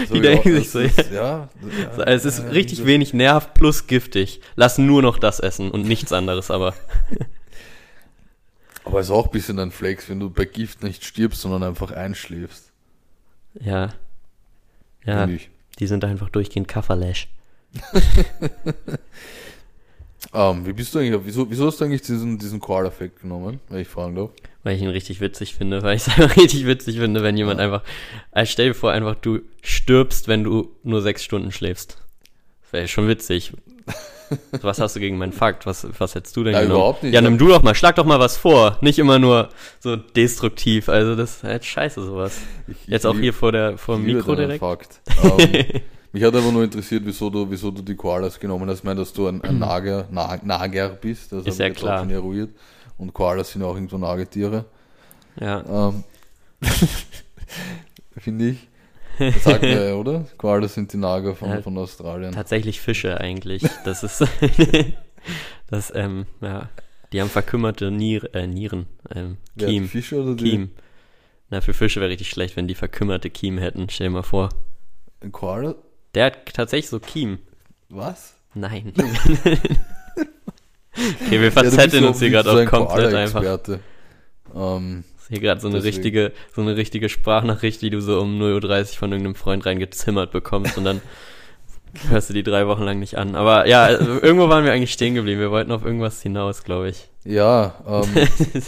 So, 0.07 0.13
Die 0.13 0.21
denken 0.21 0.49
ja, 0.49 0.55
sich 0.59 0.69
so, 0.69 0.79
ist- 0.79 1.11
ja. 1.11 1.49
ja, 1.97 2.03
Es 2.05 2.23
ist 2.23 2.37
ja, 2.39 2.45
richtig 2.49 2.85
wenig 2.85 3.13
Nerv 3.15 3.55
plus 3.55 3.87
giftig. 3.87 4.39
Lass 4.55 4.77
nur 4.77 5.01
noch 5.01 5.17
das 5.17 5.39
essen 5.39 5.71
und 5.71 5.83
nichts 5.83 6.13
anderes, 6.13 6.51
aber. 6.51 6.75
Aber 8.85 8.99
ist 9.01 9.09
auch 9.09 9.25
ein 9.25 9.31
bisschen 9.31 9.57
ein 9.59 9.71
Flex, 9.71 10.07
wenn 10.09 10.19
du 10.19 10.29
bei 10.29 10.45
Gift 10.45 10.83
nicht 10.83 11.03
stirbst, 11.05 11.41
sondern 11.41 11.63
einfach 11.63 11.89
einschläfst. 11.91 12.71
Ja. 13.59 13.89
Ja, 15.03 15.27
die 15.27 15.87
sind 15.87 16.03
einfach 16.05 16.29
durchgehend 16.29 16.67
Kafferlash. 16.67 17.27
Ähm, 20.33 20.65
wie 20.65 20.73
bist 20.73 20.93
du 20.93 20.99
eigentlich, 20.99 21.19
wieso, 21.25 21.49
wieso 21.49 21.65
hast 21.67 21.81
du 21.81 21.85
eigentlich 21.85 22.03
diesen, 22.03 22.37
diesen 22.37 22.59
Koala-Effekt 22.59 23.21
genommen, 23.21 23.59
wenn 23.69 23.79
ich 23.79 23.87
fragen 23.87 24.15
darf? 24.15 24.29
Weil 24.63 24.75
ich 24.75 24.81
ihn 24.81 24.89
richtig 24.89 25.21
witzig 25.21 25.55
finde, 25.55 25.81
weil 25.81 25.95
ich 25.95 26.05
es 26.05 26.07
einfach 26.19 26.37
richtig 26.37 26.67
witzig 26.67 26.99
finde, 26.99 27.23
wenn 27.23 27.35
jemand 27.37 27.59
Ja. 27.59 27.65
einfach. 27.65 27.81
Also 28.31 28.51
stell 28.51 28.67
dir 28.69 28.73
vor, 28.75 28.91
einfach 28.91 29.15
du 29.15 29.39
stirbst, 29.63 30.27
wenn 30.27 30.43
du 30.43 30.69
nur 30.83 31.01
sechs 31.01 31.23
Stunden 31.23 31.51
schläfst. 31.51 31.97
Das 32.63 32.73
wäre 32.73 32.87
schon 32.87 33.07
witzig. 33.07 33.53
Was 34.61 34.79
hast 34.79 34.95
du 34.95 34.99
gegen 34.99 35.17
meinen 35.17 35.33
Fakt? 35.33 35.65
Was, 35.65 35.87
was 35.97 36.13
hättest 36.13 36.37
du 36.37 36.43
denn 36.43 36.53
Ja, 36.53 36.59
genommen? 36.61 36.75
überhaupt 36.79 37.01
nicht. 37.01 37.13
Ja, 37.15 37.21
nimm 37.21 37.39
du 37.39 37.47
doch 37.47 37.63
mal, 37.63 37.73
schlag 37.73 37.95
doch 37.95 38.05
mal 38.05 38.19
was 38.19 38.37
vor. 38.37 38.77
Nicht 38.81 38.99
immer 38.99 39.17
nur 39.17 39.49
so 39.79 39.95
destruktiv. 39.95 40.87
Also 40.87 41.15
das 41.15 41.37
ist 41.37 41.43
halt 41.43 41.65
scheiße 41.65 42.05
sowas. 42.05 42.37
Ich, 42.67 42.75
Jetzt 42.85 43.07
auch 43.07 43.17
hier 43.17 43.33
vor 43.33 43.51
der 43.51 43.79
vor 43.79 43.95
dem 43.95 44.05
Mikro 44.05 44.35
direkt. 44.35 44.59
Fakt. 44.59 45.01
Ähm, 45.39 45.81
mich 46.11 46.23
hat 46.23 46.35
aber 46.35 46.51
nur 46.51 46.63
interessiert, 46.63 47.03
wieso 47.05 47.29
du, 47.29 47.49
wieso 47.49 47.71
du 47.71 47.81
die 47.81 47.95
Koalas 47.95 48.39
genommen 48.39 48.69
hast. 48.69 48.79
Ich 48.79 48.83
meine, 48.83 48.99
dass 49.01 49.13
du 49.13 49.27
ein, 49.27 49.41
ein 49.43 49.59
Nager, 49.59 50.07
Na, 50.11 50.39
Nager 50.43 50.89
bist. 50.89 51.31
Das 51.31 51.45
Ist 51.45 51.59
ja 51.59 51.69
klar. 51.69 51.99
schon 51.99 52.09
eruiert. 52.09 52.49
Und 52.97 53.13
Koalas 53.13 53.51
sind 53.51 53.61
ja 53.61 53.67
auch 53.67 53.75
irgendwo 53.75 53.97
Nagetiere. 53.97 54.65
Ja. 55.39 55.89
Ähm, 55.89 56.03
Finde 58.17 58.49
ich. 58.49 58.67
Das 59.17 59.43
sagt 59.43 59.61
man 59.63 59.71
ja, 59.71 59.93
oder? 59.95 60.25
Koalas 60.37 60.73
sind 60.75 60.91
die 60.93 60.97
Nager 60.97 61.35
von, 61.35 61.49
Ja. 61.49 61.61
von 61.61 61.77
Australien. 61.77 62.31
Tatsächlich 62.31 62.79
Fische 62.79 63.19
eigentlich. 63.19 63.63
Das 63.83 64.03
ist 64.03 64.23
das, 65.69 65.91
ähm, 65.95 66.25
ja. 66.41 66.69
Die 67.11 67.19
haben 67.21 67.29
verkümmerte 67.29 67.91
Nier, 67.91 68.33
äh, 68.33 68.47
Nieren. 68.47 68.85
Ähm, 69.13 69.37
Kiem. 69.57 69.87
Fische 69.87 70.21
oder 70.21 70.35
die 70.35 70.43
Kiem. 70.51 70.71
Na, 71.49 71.61
für 71.61 71.73
Fische 71.73 71.99
wäre 71.99 72.11
richtig 72.11 72.29
schlecht, 72.29 72.55
wenn 72.55 72.67
die 72.67 72.75
verkümmerte 72.75 73.29
Kiem 73.29 73.57
hätten. 73.57 73.89
Stell 73.89 74.07
dir 74.07 74.13
mal 74.13 74.23
vor. 74.23 74.49
Ein 75.21 75.31
Koala? 75.31 75.75
Der 76.15 76.25
hat 76.25 76.53
tatsächlich 76.53 76.89
so 76.89 76.99
Kiem. 76.99 77.39
Was? 77.89 78.33
Nein. 78.53 78.93
okay, 78.97 79.57
wir 81.29 81.43
Ja, 81.45 81.51
verzetteln 81.51 82.03
so- 82.03 82.09
uns 82.09 82.19
hier 82.19 82.29
gerade 82.31 82.51
auch 82.51 82.65
komplett 82.65 83.13
einfach. 83.13 83.43
Ähm, 83.43 85.03
Das 85.15 85.23
ist 85.23 85.27
hier 85.29 85.39
gerade 85.39 85.61
so 85.61 85.67
eine 85.67 85.77
Deswegen. 85.77 85.95
richtige, 85.95 86.31
so 86.55 86.61
eine 86.61 86.75
richtige 86.75 87.09
Sprachnachricht, 87.09 87.81
die 87.81 87.89
du 87.91 88.01
so 88.01 88.19
um 88.19 88.39
0.30 88.41 88.79
Uhr 88.93 88.97
von 88.97 89.11
irgendeinem 89.11 89.35
Freund 89.35 89.65
reingezimmert 89.65 90.31
bekommst 90.31 90.77
und 90.77 90.83
dann 90.85 91.01
hörst 92.09 92.29
du 92.29 92.33
die 92.33 92.43
drei 92.43 92.67
Wochen 92.67 92.83
lang 92.83 92.99
nicht 92.99 93.15
an. 93.17 93.35
Aber 93.35 93.67
ja, 93.67 93.83
also 93.83 94.19
irgendwo 94.21 94.49
waren 94.49 94.65
wir 94.65 94.71
eigentlich 94.71 94.93
stehen 94.93 95.15
geblieben. 95.15 95.39
Wir 95.39 95.51
wollten 95.51 95.71
auf 95.71 95.85
irgendwas 95.85 96.21
hinaus, 96.21 96.63
glaube 96.63 96.89
ich. 96.89 97.09
ja, 97.23 97.75
ähm, 97.87 98.27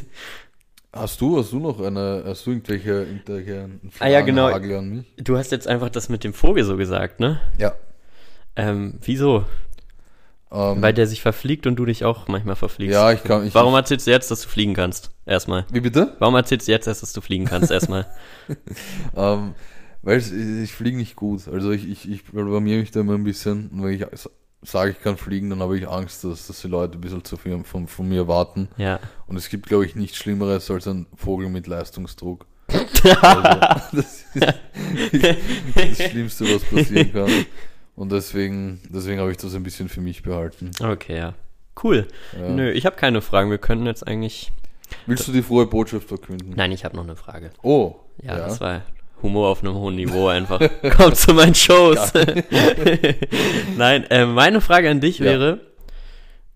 hast 0.93 1.21
du, 1.21 1.37
hast 1.39 1.51
du 1.51 1.59
noch 1.59 1.79
eine, 1.81 2.23
hast 2.25 2.45
du 2.45 2.51
irgendwelche, 2.51 2.91
irgendwelche 3.03 3.69
Ah, 3.99 4.07
ja, 4.07 4.21
genau. 4.21 4.49
Fragenhagel 4.49 4.77
an 4.77 4.89
mich? 4.89 5.05
Du 5.17 5.37
hast 5.37 5.51
jetzt 5.51 5.67
einfach 5.67 5.89
das 5.89 6.09
mit 6.09 6.23
dem 6.23 6.33
Vogel 6.33 6.63
so 6.63 6.77
gesagt, 6.77 7.19
ne? 7.19 7.39
Ja. 7.57 7.73
Ähm, 8.55 8.95
wieso? 9.01 9.45
Ähm, 10.51 10.81
Weil 10.81 10.93
der 10.93 11.07
sich 11.07 11.21
verfliegt 11.21 11.65
und 11.65 11.77
du 11.77 11.85
dich 11.85 12.03
auch 12.03 12.27
manchmal 12.27 12.57
verfliegst. 12.57 12.93
ja, 12.93 13.11
ich 13.13 13.23
kann, 13.23 13.47
ich, 13.47 13.55
Warum 13.55 13.73
erzählst 13.73 14.05
du 14.07 14.11
jetzt, 14.11 14.29
dass 14.31 14.41
du 14.41 14.49
fliegen 14.49 14.73
kannst? 14.73 15.11
Erstmal. 15.25 15.65
wie 15.71 15.79
bitte? 15.79 16.15
Warum 16.19 16.35
erzählst 16.35 16.67
du 16.67 16.73
jetzt 16.73 16.87
erst, 16.87 17.01
dass 17.03 17.13
du 17.13 17.21
fliegen 17.21 17.45
kannst? 17.45 17.71
Erstmal. 17.71 18.07
Ähm, 19.15 19.53
weil 20.01 20.17
es- 20.17 20.31
ich 20.31 20.73
fliege 20.73 20.97
nicht 20.97 21.15
gut. 21.15 21.47
Also 21.47 21.71
ich, 21.71 21.87
ich, 21.89 22.09
ich 22.09 22.23
blamier 22.25 22.79
mich 22.79 22.91
da 22.91 22.99
immer 23.01 23.13
ein 23.13 23.23
bisschen. 23.23 23.69
Und 23.69 23.83
wenn 23.83 23.93
ich 23.93 24.03
sage, 24.61 24.91
ich 24.91 25.01
kann 25.01 25.17
fliegen, 25.17 25.49
dann 25.49 25.61
habe 25.61 25.77
ich 25.77 25.87
Angst, 25.87 26.23
dass, 26.23 26.47
dass 26.47 26.61
die 26.61 26.67
Leute 26.67 26.97
ein 26.97 27.01
bisschen 27.01 27.23
zu 27.23 27.37
viel 27.37 27.63
von, 27.63 27.87
von 27.87 28.07
mir 28.07 28.27
warten. 28.27 28.69
Ja. 28.77 28.99
Und 29.27 29.37
es 29.37 29.49
gibt, 29.49 29.67
glaube 29.67 29.85
ich, 29.85 29.95
nichts 29.95 30.17
Schlimmeres 30.17 30.69
als 30.69 30.87
ein 30.87 31.07
Vogel 31.15 31.49
mit 31.49 31.67
Leistungsdruck. 31.67 32.45
Also, 33.21 33.41
das 33.93 34.25
ist 34.31 35.35
das 35.75 36.09
Schlimmste, 36.09 36.45
was 36.45 36.63
passieren 36.63 37.11
kann. 37.11 37.45
Und 37.95 38.11
deswegen, 38.11 38.79
deswegen 38.89 39.19
habe 39.19 39.31
ich 39.31 39.37
das 39.37 39.55
ein 39.55 39.63
bisschen 39.63 39.89
für 39.89 40.01
mich 40.01 40.21
behalten. 40.21 40.71
Okay, 40.79 41.17
ja. 41.17 41.33
Cool. 41.83 42.07
Ja. 42.39 42.49
Nö, 42.49 42.71
ich 42.71 42.85
habe 42.85 42.95
keine 42.95 43.21
Fragen. 43.21 43.49
Wir 43.49 43.57
können 43.57 43.85
jetzt 43.85 44.07
eigentlich. 44.07 44.51
Willst 45.07 45.27
du 45.27 45.31
die 45.31 45.41
frohe 45.41 45.65
Botschaft 45.65 46.07
verkünden? 46.07 46.53
Nein, 46.55 46.71
ich 46.71 46.85
habe 46.85 46.95
noch 46.95 47.03
eine 47.03 47.15
Frage. 47.15 47.51
Oh, 47.63 47.95
Ja, 48.21 48.37
das 48.37 48.61
war 48.61 48.81
Humor 49.23 49.49
auf 49.49 49.63
einem 49.63 49.75
hohen 49.75 49.95
Niveau 49.95 50.27
einfach. 50.27 50.59
Kommt 50.97 51.15
zu 51.17 51.33
meinen 51.33 51.55
Shows. 51.55 52.11
Nein, 53.77 54.03
äh, 54.09 54.25
meine 54.25 54.61
Frage 54.61 54.89
an 54.89 55.01
dich 55.01 55.19
Ja. 55.19 55.25
wäre, 55.25 55.59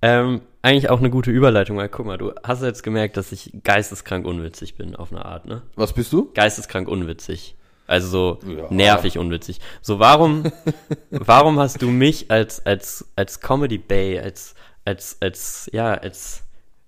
ähm, 0.02 0.42
eigentlich 0.62 0.90
auch 0.90 1.00
eine 1.00 1.10
gute 1.10 1.32
Überleitung, 1.32 1.78
weil 1.78 1.90
guck 1.90 2.06
mal, 2.06 2.18
du 2.18 2.34
hast 2.44 2.64
jetzt 2.64 2.84
gemerkt, 2.84 3.18
dass 3.18 3.32
ich 3.32 3.52
geisteskrank 3.64 4.26
unwitzig 4.26 4.76
bin 4.76 4.96
auf 4.96 5.12
eine 5.12 5.24
Art, 5.26 5.46
ne? 5.46 5.62
Was 5.76 5.94
bist 5.94 6.12
du? 6.12 6.32
Geisteskrank 6.34 6.88
unwitzig. 6.88 7.56
Also 7.88 8.08
so 8.42 8.50
Ja. 8.50 8.66
nervig 8.72 9.18
unwitzig. 9.20 9.60
So 9.82 10.00
warum, 10.00 10.52
warum 11.12 11.60
hast 11.60 11.82
du 11.84 11.90
mich 11.90 12.32
als 12.32 12.66
als 12.66 13.06
als 13.16 13.42
Comedy 13.42 13.78
Bay, 13.78 14.20
als 14.20 14.56
als 14.86 15.18
als 15.22 15.70
ja 15.72 15.94
als 15.94 16.42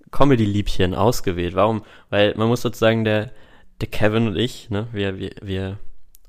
Comedy 0.10 0.46
Liebchen 0.46 0.96
ausgewählt? 0.96 1.53
Warum? 1.53 1.84
Weil 2.10 2.34
man 2.36 2.48
muss 2.48 2.63
sozusagen 2.63 3.03
der 3.03 3.29
der 3.81 3.88
Kevin 3.88 4.27
und 4.27 4.38
ich, 4.38 4.69
ne, 4.69 4.88
wir 4.91 5.19
wir 5.19 5.31
wir 5.41 5.79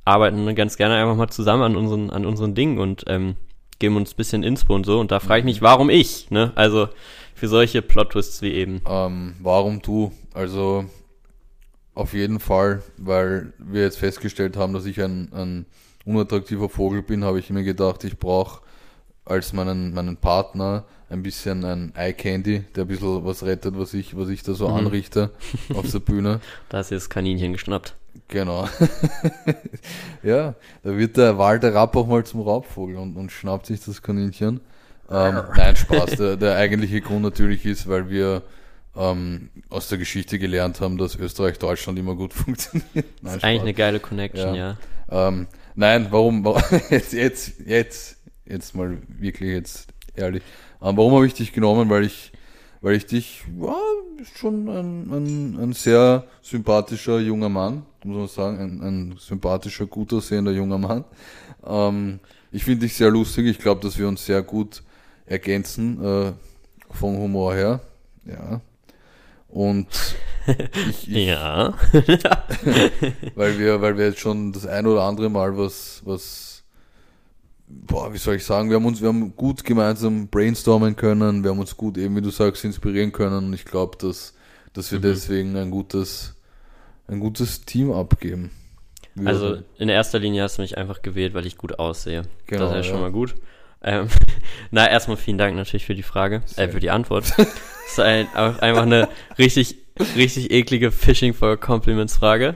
arbeiten 0.05 0.55
ganz 0.55 0.77
gerne 0.77 0.97
einfach 0.97 1.17
mal 1.17 1.29
zusammen 1.29 1.63
an 1.63 1.77
unseren 1.77 2.11
an 2.11 2.27
unseren 2.27 2.55
Dingen 2.55 2.79
und 2.79 3.05
ähm, 3.07 3.37
geben 3.79 3.97
uns 3.97 4.13
ein 4.13 4.17
bisschen 4.17 4.43
Inspo 4.43 4.75
und 4.75 4.85
so. 4.85 4.99
Und 4.99 5.11
da 5.11 5.21
frage 5.21 5.41
ich 5.41 5.45
mich, 5.45 5.63
warum 5.63 5.91
ich? 5.91 6.31
Ne? 6.31 6.53
Also 6.55 6.89
für 7.35 7.49
solche 7.49 7.83
Plot 7.83 8.11
Twists 8.11 8.43
wie 8.43 8.53
eben. 8.53 8.83
Ähm, 8.87 9.35
warum 9.41 9.81
du? 9.81 10.13
Also 10.35 10.87
auf 11.95 12.13
jeden 12.15 12.41
Fall, 12.41 12.83
weil 12.97 13.53
wir 13.59 13.83
jetzt 13.83 13.99
festgestellt 13.99 14.57
haben, 14.57 14.73
dass 14.73 14.87
ich 14.87 15.01
ein, 15.01 15.33
ein 15.33 15.67
unattraktiver 16.05 16.69
Vogel 16.69 17.03
bin, 17.03 17.25
habe 17.25 17.39
ich 17.39 17.51
mir 17.51 17.65
gedacht, 17.65 18.05
ich 18.05 18.19
brauche 18.19 18.63
als 19.25 19.53
meinen, 19.53 19.93
meinen 19.95 20.17
Partner 20.17 20.85
ein 21.11 21.23
bisschen 21.23 21.65
ein 21.65 21.93
Eye 21.95 22.13
Candy, 22.13 22.65
der 22.75 22.85
ein 22.85 22.89
bisschen 22.89 23.25
was 23.25 23.43
rettet, 23.45 23.79
was 23.79 23.95
ich, 23.95 24.17
was 24.17 24.29
ich 24.29 24.43
da 24.43 24.55
so 24.55 24.69
anrichte 24.69 25.31
auf 25.75 25.91
der 25.91 26.01
Bühne. 26.01 26.41
Da 26.69 26.83
du 26.89 26.95
das 26.95 27.09
Kaninchen 27.09 27.53
geschnappt. 27.53 27.95
Genau. 28.29 28.69
ja, 30.23 30.55
da 30.83 30.97
wird 30.97 31.17
der 31.17 31.39
Walter 31.39 31.75
Rapp 31.75 31.97
auch 31.97 32.07
mal 32.07 32.25
zum 32.25 32.43
Raubvogel 32.43 32.97
und, 32.97 33.17
und 33.17 33.33
schnappt 33.33 33.67
sich 33.67 33.83
das 33.83 34.03
Kaninchen. 34.03 34.61
Ähm, 35.11 35.41
nein, 35.57 35.77
Spaß. 35.77 36.11
Der, 36.17 36.37
der 36.37 36.57
eigentliche 36.57 37.01
Grund 37.01 37.23
natürlich 37.23 37.65
ist, 37.65 37.89
weil 37.89 38.11
wir 38.11 38.43
ähm, 38.95 39.49
aus 39.71 39.89
der 39.89 39.97
Geschichte 39.97 40.39
gelernt 40.39 40.83
haben, 40.83 40.99
dass 40.99 41.17
Österreich-Deutschland 41.17 41.99
immer 41.99 42.15
gut 42.15 42.35
funktioniert. 42.35 43.07
Nein, 43.23 43.37
Ist 43.37 43.45
eigentlich 43.45 43.63
eine 43.63 43.75
geile 43.75 44.01
Connection, 44.01 44.55
ja. 44.55 44.77
ja. 45.11 45.29
Ähm, 45.29 45.47
nein, 45.75 46.09
warum, 46.11 46.45
warum 46.45 46.63
jetzt, 46.91 47.15
jetzt, 47.15 47.61
jetzt, 47.65 48.17
jetzt 48.45 48.75
mal 48.75 48.99
wirklich 49.09 49.51
jetzt 49.51 49.89
ehrlich. 50.15 50.43
Warum 50.81 51.13
habe 51.15 51.27
ich 51.27 51.35
dich 51.35 51.53
genommen? 51.53 51.91
Weil 51.91 52.05
ich, 52.05 52.33
weil 52.81 52.95
ich 52.95 53.07
dich, 53.07 53.45
ja, 53.61 53.77
schon 54.35 54.69
ein, 54.69 55.11
ein, 55.13 55.59
ein 55.61 55.73
sehr 55.73 56.25
sympathischer 56.43 57.19
junger 57.21 57.49
Mann, 57.49 57.85
muss 58.05 58.17
man 58.17 58.29
sagen, 58.29 58.59
ein, 58.61 58.83
ein 58.83 59.17
sympathischer, 59.19 59.87
gut 59.87 60.13
aussehender 60.13 60.53
junger 60.53 60.79
Mann. 60.79 61.05
Ähm, 61.67 62.21
ich 62.51 62.65
finde 62.65 62.87
dich 62.87 62.95
sehr 62.95 63.11
lustig. 63.11 63.47
Ich 63.47 63.59
glaube, 63.59 63.81
dass 63.83 63.99
wir 63.99 64.09
uns 64.09 64.25
sehr 64.25 64.43
gut 64.43 64.83
ergänzen 65.27 66.03
äh, 66.03 66.33
vom 66.91 67.17
Humor 67.19 67.55
her. 67.55 67.81
Ja. 68.25 68.61
Und 69.49 69.89
ich, 70.47 71.09
ich, 71.09 71.17
Ja. 71.27 71.75
weil 73.35 73.59
wir, 73.59 73.81
weil 73.81 73.99
wir 73.99 74.07
jetzt 74.07 74.21
schon 74.21 74.53
das 74.53 74.67
ein 74.67 74.87
oder 74.87 75.03
andere 75.03 75.29
Mal 75.29 75.57
was, 75.57 76.03
was, 76.05 76.58
boah, 77.69 78.13
wie 78.13 78.19
soll 78.19 78.37
ich 78.37 78.45
sagen, 78.45 78.69
wir 78.71 78.77
haben 78.77 78.87
uns, 78.87 79.01
wir 79.01 79.09
haben 79.09 79.35
gut 79.37 79.65
gemeinsam 79.65 80.29
brainstormen 80.29 80.97
können, 80.97 81.43
wir 81.45 81.51
haben 81.51 81.59
uns 81.61 81.77
gut 81.77 81.99
eben, 81.99 82.17
wie 82.17 82.21
du 82.23 82.31
sagst, 82.31 82.65
inspirieren 82.65 83.13
können 83.13 83.47
und 83.47 83.53
ich 83.53 83.65
glaube, 83.65 83.97
dass, 83.99 84.35
dass 84.73 84.91
wir 84.93 84.99
deswegen 85.01 85.57
ein 85.57 85.71
gutes, 85.71 86.35
ein 87.09 87.21
gutes 87.21 87.65
Team 87.65 87.93
abgeben. 87.93 88.51
Wir- 89.15 89.29
Also 89.29 89.59
in 89.79 89.89
erster 89.89 90.19
Linie 90.19 90.43
hast 90.43 90.59
du 90.59 90.63
mich 90.63 90.77
einfach 90.79 91.03
gewählt, 91.03 91.35
weil 91.35 91.47
ich 91.47 91.57
gut 91.59 91.79
aussehe. 91.79 92.23
Genau, 92.47 92.65
das 92.69 92.71
ist 92.71 92.77
ja 92.87 92.93
schon 92.93 93.01
mal 93.01 93.13
gut. 93.13 93.35
Ähm, 93.83 94.09
na, 94.71 94.89
erstmal 94.89 95.17
vielen 95.17 95.39
Dank 95.39 95.55
natürlich 95.57 95.87
für 95.87 95.95
die 95.95 96.03
Frage, 96.03 96.43
äh, 96.57 96.69
für 96.69 96.81
die 96.81 96.91
Antwort. 96.91 97.33
das 97.37 97.47
ist 97.93 98.01
ein, 98.01 98.27
einfach 98.35 98.83
eine 98.83 99.09
richtig, 99.39 99.77
richtig 100.17 100.51
eklige 100.51 100.91
Fishing 100.91 101.33
for 101.35 101.57
Compliments 101.57 102.17
Frage. 102.17 102.55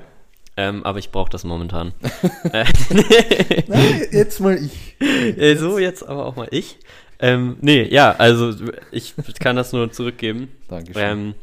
Ähm, 0.56 0.84
aber 0.84 0.98
ich 0.98 1.10
brauche 1.10 1.30
das 1.30 1.44
momentan. 1.44 1.92
äh, 2.52 2.64
Nein, 3.66 4.06
jetzt 4.10 4.40
mal 4.40 4.58
ich. 4.58 5.00
äh, 5.00 5.56
so, 5.56 5.78
jetzt 5.78 6.06
aber 6.06 6.26
auch 6.26 6.36
mal 6.36 6.48
ich. 6.50 6.78
Ähm, 7.18 7.56
nee, 7.60 7.84
ja, 7.84 8.12
also 8.12 8.52
ich 8.90 9.14
kann 9.38 9.56
das 9.56 9.72
nur 9.72 9.92
zurückgeben. 9.92 10.52
Dankeschön. 10.68 11.02
Ähm, 11.02 11.34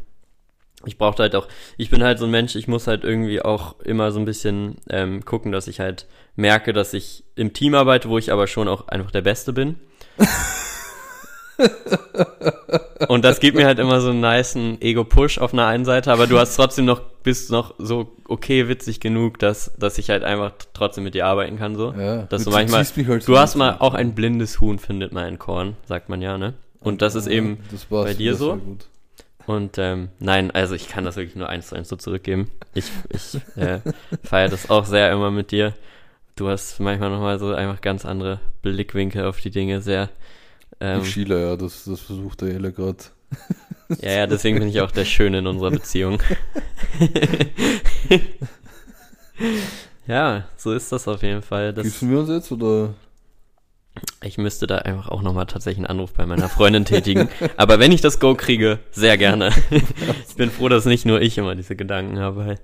ich 0.85 0.97
brauchte 0.97 1.23
halt 1.23 1.35
auch, 1.35 1.47
ich 1.77 1.89
bin 1.89 2.03
halt 2.03 2.19
so 2.19 2.25
ein 2.25 2.31
Mensch, 2.31 2.55
ich 2.55 2.67
muss 2.67 2.87
halt 2.87 3.03
irgendwie 3.03 3.41
auch 3.41 3.79
immer 3.81 4.11
so 4.11 4.19
ein 4.19 4.25
bisschen 4.25 4.77
ähm, 4.89 5.25
gucken, 5.25 5.51
dass 5.51 5.67
ich 5.67 5.79
halt 5.79 6.05
merke, 6.35 6.71
dass 6.71 6.93
ich 6.93 7.23
im 7.35 7.53
Team 7.53 7.75
arbeite, 7.75 8.09
wo 8.09 8.17
ich 8.17 8.31
aber 8.31 8.47
schon 8.47 8.67
auch 8.67 8.87
einfach 8.87 9.11
der 9.11 9.21
Beste 9.21 9.53
bin. 9.53 9.75
Und 13.07 13.23
das 13.25 13.39
gibt 13.39 13.57
mir 13.57 13.65
halt 13.65 13.79
immer 13.79 14.01
so 14.01 14.09
einen 14.09 14.21
niceen 14.21 14.81
Ego-Push 14.81 15.39
auf 15.39 15.53
einer 15.53 15.65
einen 15.65 15.85
Seite, 15.85 16.11
aber 16.11 16.27
du 16.27 16.37
hast 16.37 16.55
trotzdem 16.55 16.85
noch, 16.85 17.01
bist 17.23 17.49
noch 17.49 17.73
so 17.77 18.11
okay 18.27 18.67
witzig 18.67 18.99
genug, 18.99 19.39
dass, 19.39 19.71
dass 19.77 19.97
ich 19.97 20.09
halt 20.09 20.23
einfach 20.23 20.51
trotzdem 20.73 21.05
mit 21.05 21.15
dir 21.15 21.25
arbeiten 21.25 21.57
kann, 21.57 21.75
so. 21.75 21.93
Ja, 21.93 22.23
dass 22.23 22.43
du 22.43 22.51
manchmal, 22.51 22.83
halt 22.83 23.27
du 23.27 23.37
hast 23.37 23.55
mal 23.55 23.77
auch 23.79 23.93
ein 23.93 24.15
blindes 24.15 24.59
Huhn 24.59 24.79
findet 24.79 25.13
mal 25.13 25.25
ein 25.25 25.39
Korn, 25.39 25.77
sagt 25.85 26.09
man 26.09 26.21
ja, 26.21 26.37
ne? 26.37 26.53
Und 26.81 27.01
das 27.01 27.15
ist 27.15 27.27
eben, 27.27 27.59
das 27.71 27.85
bei 27.85 28.13
dir 28.13 28.35
so? 28.35 28.55
gut. 28.55 28.85
und 29.45 29.77
ähm, 29.77 30.09
nein, 30.19 30.51
also 30.51 30.75
ich 30.75 30.87
kann 30.87 31.03
das 31.03 31.15
wirklich 31.15 31.35
nur 31.35 31.49
eins 31.49 31.69
zu 31.69 31.75
eins 31.75 31.89
so 31.89 31.95
zurückgeben. 31.95 32.51
Ich, 32.73 32.85
ich 33.09 33.39
äh, 33.57 33.79
feiere 34.23 34.49
das 34.49 34.69
auch 34.69 34.85
sehr 34.85 35.11
immer 35.11 35.31
mit 35.31 35.51
dir. 35.51 35.73
Du 36.35 36.47
hast 36.47 36.79
manchmal 36.79 37.09
nochmal 37.09 37.37
so 37.39 37.53
einfach 37.53 37.81
ganz 37.81 38.05
andere 38.05 38.39
Blickwinkel 38.61 39.25
auf 39.25 39.41
die 39.41 39.49
Dinge, 39.49 39.81
sehr. 39.81 40.09
Ähm, 40.79 41.01
Ich 41.01 41.11
schiele, 41.11 41.41
ja, 41.41 41.55
das, 41.55 41.85
das 41.85 41.99
versucht 41.99 42.41
der 42.41 42.49
Ele 42.49 42.71
gerade. 42.71 42.97
ja, 44.01 44.11
ja, 44.11 44.27
deswegen 44.27 44.59
bin 44.59 44.69
ich 44.69 44.81
auch 44.81 44.91
der 44.91 45.05
Schöne 45.05 45.39
in 45.39 45.47
unserer 45.47 45.71
Beziehung. 45.71 46.21
ja, 50.07 50.45
so 50.57 50.73
ist 50.73 50.91
das 50.91 51.07
auf 51.07 51.23
jeden 51.23 51.41
Fall. 51.41 51.73
Das, 51.73 51.83
Küssen 51.83 52.11
wir 52.11 52.19
uns 52.19 52.29
jetzt 52.29 52.51
oder? 52.51 52.93
Ich 54.21 54.37
müsste 54.37 54.67
da 54.67 54.79
einfach 54.79 55.07
auch 55.09 55.21
nochmal 55.21 55.45
tatsächlich 55.45 55.79
einen 55.79 55.85
Anruf 55.97 56.13
bei 56.13 56.25
meiner 56.25 56.49
Freundin 56.49 56.83
tätigen. 56.85 57.29
Aber 57.57 57.79
wenn 57.79 57.91
ich 57.91 58.01
das 58.01 58.19
Go 58.19 58.35
kriege, 58.35 58.79
sehr 58.91 59.17
gerne. 59.17 59.51
ich 59.71 60.35
bin 60.35 60.51
froh, 60.51 60.67
dass 60.69 60.85
nicht 60.85 61.05
nur 61.05 61.21
ich 61.21 61.37
immer 61.37 61.55
diese 61.55 61.75
Gedanken 61.75 62.19
habe. 62.19 62.55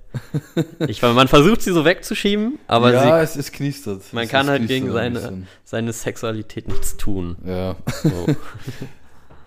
Ich, 0.86 1.00
man 1.02 1.28
versucht 1.28 1.62
sie 1.62 1.72
so 1.72 1.84
wegzuschieben, 1.84 2.58
aber 2.66 2.92
ja, 2.92 3.02
sie, 3.02 3.08
es, 3.24 3.36
es 3.46 3.52
knistert. 3.52 4.02
man 4.12 4.24
Es- 4.24 4.30
kann 4.30 4.48
halt 4.48 4.66
gegen 4.66 4.92
seine, 4.92 5.44
seine 5.64 5.92
Sexualität 5.92 6.68
nichts 6.68 6.96
tun. 6.96 7.36
Ja. 7.44 7.76
So. 8.02 8.26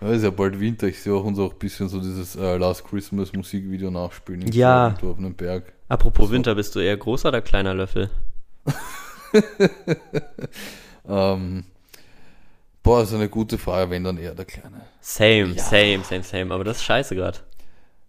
ja, 0.00 0.08
ist 0.12 0.22
ja 0.24 0.30
bald 0.30 0.58
Winter. 0.58 0.88
Ich 0.88 1.00
sehe 1.00 1.14
auch 1.14 1.24
uns 1.24 1.38
auch 1.38 1.52
ein 1.52 1.58
bisschen 1.58 1.88
so 1.88 2.00
dieses 2.00 2.34
äh, 2.36 2.56
Last 2.56 2.84
Christmas 2.84 3.32
Musikvideo 3.32 3.90
nachspielen. 3.90 4.50
Ja. 4.52 4.94
auf 5.02 5.18
einem 5.18 5.34
Berg. 5.34 5.72
Apropos 5.88 6.30
Winter, 6.30 6.54
bist 6.54 6.74
du 6.74 6.80
eher 6.80 6.96
großer 6.96 7.28
oder 7.28 7.40
kleiner 7.40 7.74
Löffel? 7.74 8.10
Ähm, 11.08 11.64
boah, 12.82 13.02
ist 13.02 13.14
eine 13.14 13.28
gute 13.28 13.58
Frage, 13.58 13.90
wenn 13.90 14.04
dann 14.04 14.18
eher 14.18 14.34
der 14.34 14.44
Kleine. 14.44 14.82
Same, 15.00 15.54
Ja. 15.54 15.62
same, 15.62 16.00
same, 16.04 16.22
same. 16.22 16.54
Aber 16.54 16.64
das 16.64 16.78
ist 16.78 16.84
scheiße 16.84 17.14
gerade. 17.14 17.38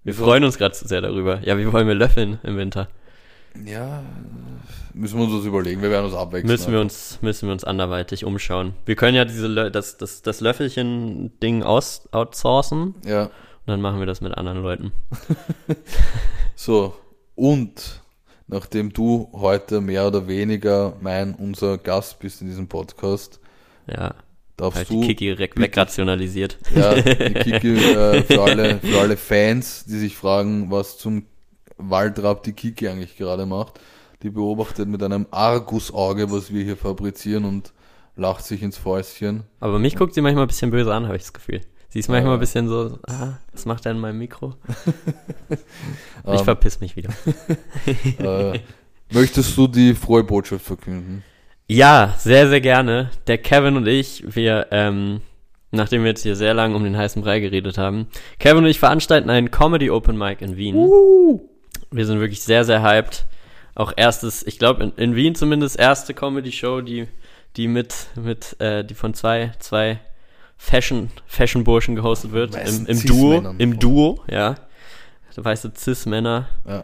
Wir 0.03 0.13
Wieso? 0.13 0.23
freuen 0.25 0.43
uns 0.43 0.57
gerade 0.57 0.73
zu 0.73 0.87
sehr 0.87 1.01
darüber. 1.01 1.39
Ja, 1.43 1.57
wie 1.57 1.71
wollen 1.71 1.87
wir 1.87 1.93
löffeln 1.95 2.39
im 2.43 2.57
Winter? 2.57 2.87
Ja, 3.65 4.01
müssen 4.93 5.17
wir 5.19 5.25
uns 5.25 5.35
das 5.35 5.45
überlegen. 5.45 5.81
Wir 5.81 5.89
werden 5.91 6.05
uns 6.05 6.15
abwechseln. 6.15 6.49
Müssen 6.49 6.71
wir 6.71 6.79
uns, 6.79 7.19
müssen 7.21 7.47
wir 7.49 7.53
uns 7.53 7.63
anderweitig 7.65 8.23
umschauen. 8.23 8.73
Wir 8.85 8.95
können 8.95 9.15
ja 9.15 9.25
diese, 9.25 9.69
das, 9.71 9.97
das, 9.97 10.21
das 10.21 10.39
Löffelchen-Ding 10.39 11.61
aus, 11.63 12.07
outsourcen 12.13 12.93
und 12.95 13.05
Ja, 13.05 13.29
dann 13.65 13.81
machen 13.81 13.99
wir 13.99 14.05
das 14.05 14.21
mit 14.21 14.33
anderen 14.37 14.61
Leuten. 14.63 14.91
so. 16.55 16.95
Und 17.35 18.01
nachdem 18.47 18.93
du 18.93 19.29
heute 19.33 19.81
mehr 19.81 20.07
oder 20.07 20.27
weniger 20.27 20.93
mein, 21.01 21.35
unser 21.35 21.77
Gast 21.77 22.19
bist 22.19 22.41
in 22.41 22.47
diesem 22.47 22.67
Podcast, 22.67 23.39
Ja, 23.87 24.15
darfst 24.61 24.77
halt 24.77 24.89
du 24.89 25.01
die 25.01 25.07
Kiki 25.07 25.31
re- 25.31 25.49
wegrationalisiert. 25.55 26.57
Ja, 26.75 26.95
die 26.95 27.33
Kiki 27.43 27.75
äh, 27.75 28.23
für, 28.23 28.41
alle, 28.41 28.79
für 28.79 28.99
alle 28.99 29.17
Fans, 29.17 29.85
die 29.85 29.97
sich 29.99 30.15
fragen, 30.15 30.71
was 30.71 30.97
zum 30.97 31.25
Waldrapp 31.77 32.43
die 32.43 32.53
Kiki 32.53 32.87
eigentlich 32.87 33.17
gerade 33.17 33.45
macht. 33.45 33.79
Die 34.23 34.29
beobachtet 34.29 34.87
mit 34.87 35.01
einem 35.01 35.25
Argusauge, 35.31 36.31
was 36.31 36.53
wir 36.53 36.63
hier 36.63 36.77
fabrizieren 36.77 37.43
und 37.43 37.73
lacht 38.15 38.45
sich 38.45 38.61
ins 38.61 38.77
Fäustchen. 38.77 39.43
Aber 39.59 39.79
mich 39.79 39.95
guckt 39.95 40.13
sie 40.13 40.21
manchmal 40.21 40.45
ein 40.45 40.47
bisschen 40.47 40.69
böse 40.69 40.93
an, 40.93 41.05
habe 41.07 41.15
ich 41.17 41.23
das 41.23 41.33
Gefühl. 41.33 41.61
Sie 41.89 41.99
ist 41.99 42.07
manchmal 42.07 42.35
ein 42.35 42.39
bisschen 42.39 42.67
so, 42.69 42.99
ah, 43.07 43.39
was 43.51 43.65
macht 43.65 43.85
er 43.85 43.91
in 43.93 43.99
meinem 43.99 44.17
Mikro? 44.19 44.53
Ich 45.49 46.39
Ähm, 46.39 46.43
verpiss 46.45 46.79
mich 46.79 46.95
wieder. 46.95 47.09
äh, 48.53 48.59
möchtest 49.11 49.57
du 49.57 49.67
die 49.67 49.93
frohe 49.95 50.23
Botschaft 50.23 50.65
verkünden? 50.65 51.23
Ja, 51.71 52.15
sehr, 52.17 52.49
sehr 52.49 52.59
gerne. 52.59 53.11
Der 53.27 53.37
Kevin 53.37 53.77
und 53.77 53.87
ich, 53.87 54.25
wir, 54.27 54.67
ähm, 54.71 55.21
nachdem 55.71 56.03
wir 56.03 56.09
jetzt 56.09 56.23
hier 56.23 56.35
sehr 56.35 56.53
lange 56.53 56.75
um 56.75 56.83
den 56.83 56.97
heißen 56.97 57.21
Brei 57.21 57.39
geredet 57.39 57.77
haben, 57.77 58.07
Kevin 58.39 58.65
und 58.65 58.69
ich 58.69 58.79
veranstalten 58.79 59.29
einen 59.29 59.51
Comedy 59.51 59.89
Open 59.89 60.17
Mic 60.17 60.43
in 60.43 60.57
Wien. 60.57 60.75
Wir 61.89 62.05
sind 62.05 62.19
wirklich 62.19 62.41
sehr, 62.41 62.65
sehr 62.65 62.83
hyped. 62.83 63.25
Auch 63.73 63.93
erstes, 63.95 64.45
ich 64.45 64.59
glaube 64.59 64.83
in, 64.83 64.91
in 64.97 65.15
Wien 65.15 65.33
zumindest 65.33 65.79
erste 65.79 66.13
Comedy 66.13 66.51
Show, 66.51 66.81
die, 66.81 67.07
die 67.55 67.69
mit, 67.69 68.07
mit, 68.15 68.59
äh, 68.59 68.83
die 68.83 68.93
von 68.93 69.13
zwei, 69.13 69.53
zwei 69.59 70.01
Fashion, 70.57 71.09
Fashion-Burschen 71.25 71.95
gehostet 71.95 72.33
wird. 72.33 72.53
Im, 72.53 72.85
im 72.85 73.05
Duo, 73.05 73.55
im 73.57 73.79
Duo, 73.79 74.21
ja. 74.29 74.55
Weiße 75.37 75.71
Cis-Männer 75.73 76.49
Ja. 76.67 76.83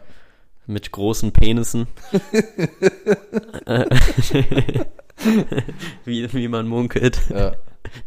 Mit 0.68 0.92
großen 0.92 1.32
Penissen. 1.32 1.88
Wie, 6.04 6.32
wie 6.32 6.48
man 6.48 6.68
munkelt. 6.68 7.18
Ja. 7.30 7.52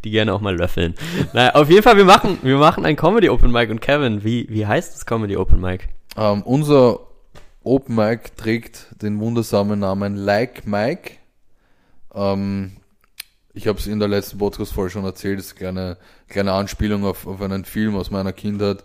Die 0.04 0.10
gerne 0.10 0.32
auch 0.32 0.40
mal 0.40 0.56
löffeln. 0.56 0.94
Naja, 1.32 1.54
auf 1.54 1.68
jeden 1.68 1.82
Fall, 1.82 1.96
wir 1.96 2.04
machen, 2.04 2.38
wir 2.42 2.56
machen 2.56 2.86
ein 2.86 2.96
Comedy 2.96 3.28
Open 3.28 3.52
Mic 3.52 3.70
und 3.70 3.80
Kevin, 3.80 4.24
wie, 4.24 4.46
wie 4.48 4.66
heißt 4.66 4.94
das 4.94 5.04
Comedy 5.04 5.36
Open 5.36 5.60
Mic? 5.60 5.88
Ähm, 6.16 6.42
unser 6.42 7.00
Open 7.64 7.96
Mic 7.96 8.36
trägt 8.36 9.02
den 9.02 9.20
wundersamen 9.20 9.80
Namen 9.80 10.16
Like 10.16 10.66
Mike. 10.66 11.12
Ähm, 12.14 12.72
ich 13.54 13.66
habe 13.66 13.78
es 13.78 13.86
in 13.86 13.98
der 13.98 14.08
letzten 14.08 14.38
Podcast-Folge 14.38 14.90
schon 14.90 15.04
erzählt, 15.04 15.38
das 15.38 15.46
ist 15.46 15.52
eine 15.52 15.58
kleine, 15.58 15.96
kleine 16.28 16.52
Anspielung 16.52 17.04
auf, 17.04 17.26
auf 17.26 17.42
einen 17.42 17.64
Film 17.64 17.96
aus 17.96 18.10
meiner 18.10 18.32
Kindheit. 18.32 18.84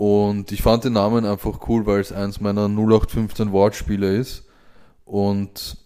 Und 0.00 0.50
ich 0.50 0.62
fand 0.62 0.84
den 0.84 0.94
Namen 0.94 1.26
einfach 1.26 1.68
cool, 1.68 1.84
weil 1.84 2.00
es 2.00 2.10
eins 2.10 2.40
meiner 2.40 2.68
0815 2.70 3.52
Wortspiele 3.52 4.16
ist. 4.16 4.46
Und 5.04 5.76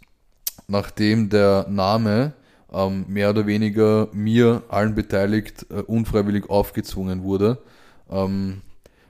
nachdem 0.69 1.31
der 1.31 1.67
Name 1.69 2.33
ähm, 2.73 3.07
mehr 3.09 3.31
oder 3.31 3.45
weniger 3.49 4.07
mir, 4.13 4.63
allen 4.69 4.95
beteiligt, 4.95 5.67
äh, 5.69 5.81
unfreiwillig 5.83 6.49
aufgezwungen 6.49 7.25
wurde, 7.25 7.59
ähm, 8.09 8.63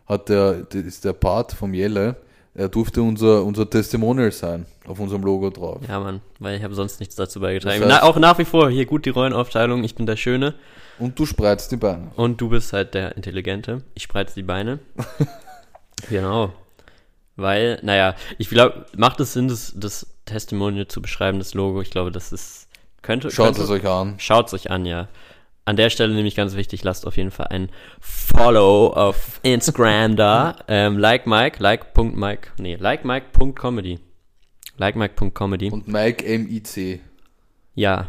hat 0.07 0.31
der, 0.31 0.67
ist 0.73 1.05
der 1.05 1.13
Part 1.13 1.53
vom 1.53 1.75
Jelle, 1.75 2.17
er 2.55 2.71
durfte 2.71 3.03
unser, 3.03 3.45
unser 3.45 3.69
Testimonial 3.69 4.33
sein, 4.33 4.65
auf 4.87 4.99
unserem 5.01 5.23
Logo 5.23 5.51
drauf. 5.51 5.81
Ja, 5.87 6.01
Mann, 6.01 6.23
weil 6.39 6.57
ich 6.57 6.63
habe 6.65 6.75
sonst 6.75 6.99
nichts 7.01 7.15
dazu 7.15 7.41
beigetragen. 7.41 7.79
Das 7.83 7.91
heißt- 7.91 8.01
Na, 8.01 8.09
auch 8.09 8.17
nach 8.19 8.39
wie 8.39 8.47
vor, 8.47 8.71
hier 8.71 8.87
gut 8.87 9.05
die 9.05 9.11
Rollenaufteilung, 9.11 9.85
ich 9.85 9.95
bin 9.97 10.07
der 10.07 10.17
Schöne 10.17 10.55
Und 10.99 11.19
du 11.19 11.27
spreizt 11.27 11.73
die 11.73 11.77
Beine. 11.77 12.11
und 12.17 12.41
du 12.41 12.49
bist 12.49 12.73
halt 12.73 12.95
der 12.95 13.17
Intelligente. 13.17 13.83
Ich 13.95 14.05
spreiz 14.05 14.35
die 14.35 14.43
Beine. 14.43 14.79
genau. 16.09 16.53
Weil, 17.37 17.81
naja, 17.83 18.15
ich 18.39 18.49
glaube, 18.49 18.87
macht 18.97 19.19
es 19.21 19.33
Sinn, 19.33 19.49
das, 19.49 19.73
das 19.77 20.07
Testimonial 20.25 20.87
zu 20.87 21.03
beschreiben, 21.03 21.39
das 21.39 21.55
Logo? 21.55 21.83
Ich 21.83 21.91
glaube, 21.91 22.13
das 22.13 22.33
ist, 22.33 22.69
könnte, 23.03 23.31
Schaut 23.31 23.47
könnte, 23.47 23.63
es 23.63 23.71
euch 23.71 23.87
an. 23.87 24.15
Schaut 24.19 24.47
es 24.47 24.55
euch 24.55 24.71
an, 24.71 24.87
ja. 24.87 25.09
An 25.65 25.77
der 25.77 25.91
Stelle 25.91 26.15
nämlich 26.15 26.37
ganz 26.37 26.55
wichtig, 26.57 26.85
lasst 26.85 27.07
auf 27.07 27.17
jeden 27.17 27.31
Fall 27.31 27.47
ein 27.49 27.71
Follow 27.99 28.89
auf 28.93 29.41
Instagram 29.43 30.15
da. 30.17 30.57
Ähm, 30.69 30.99
like 30.99 31.27
Mike, 31.27 31.63
like.mike, 31.63 32.51
nee, 32.59 32.77
likemike.comedy. 32.77 33.99
Likemike.comedy. 34.77 35.71
Und 35.71 35.89
Mike 35.89 36.25
M-I-C. 36.25 37.01
Ja, 37.75 38.09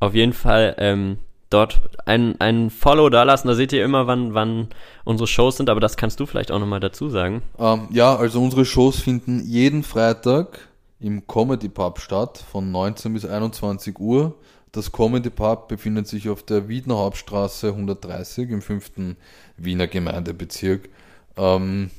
auf 0.00 0.14
jeden 0.14 0.32
Fall 0.32 0.74
ähm, 0.78 1.18
dort 1.50 1.80
ein, 2.04 2.40
ein 2.40 2.70
Follow 2.70 3.08
da 3.08 3.22
lassen. 3.22 3.48
Da 3.48 3.54
seht 3.54 3.72
ihr 3.72 3.84
immer, 3.84 4.06
wann, 4.06 4.34
wann 4.34 4.68
unsere 5.04 5.26
Shows 5.26 5.56
sind, 5.56 5.70
aber 5.70 5.80
das 5.80 5.96
kannst 5.96 6.20
du 6.20 6.26
vielleicht 6.26 6.50
auch 6.50 6.58
nochmal 6.58 6.80
dazu 6.80 7.08
sagen. 7.08 7.42
Ähm, 7.58 7.88
ja, 7.90 8.16
also 8.16 8.42
unsere 8.42 8.64
Shows 8.64 9.00
finden 9.00 9.42
jeden 9.44 9.82
Freitag 9.82 10.68
im 11.00 11.26
Comedy 11.26 11.68
Pub 11.68 12.00
statt, 12.00 12.42
von 12.50 12.70
19 12.70 13.12
bis 13.12 13.24
21 13.24 13.98
Uhr. 13.98 14.34
Das 14.72 14.92
Comedy 14.92 15.30
Pub 15.30 15.68
befindet 15.68 16.06
sich 16.06 16.28
auf 16.28 16.42
der 16.42 16.68
Wiedner 16.68 16.96
Hauptstraße 16.96 17.68
130 17.68 18.50
im 18.50 18.62
5. 18.62 19.16
Wiener 19.56 19.86
Gemeindebezirk. 19.86 20.88
Ähm, 21.36 21.90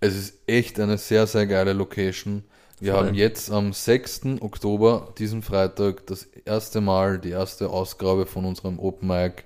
es 0.00 0.16
ist 0.16 0.34
echt 0.46 0.78
eine 0.80 0.98
sehr, 0.98 1.26
sehr 1.26 1.46
geile 1.46 1.72
Location. 1.72 2.44
Wir 2.78 2.92
Voll. 2.92 3.06
haben 3.06 3.14
jetzt 3.14 3.50
am 3.50 3.72
6. 3.72 4.40
Oktober, 4.40 5.12
diesen 5.18 5.42
Freitag, 5.42 6.06
das 6.06 6.24
erste 6.44 6.80
Mal, 6.80 7.18
die 7.18 7.30
erste 7.30 7.70
Ausgabe 7.70 8.26
von 8.26 8.44
unserem 8.44 8.78
Open 8.78 9.08
Mic. 9.08 9.44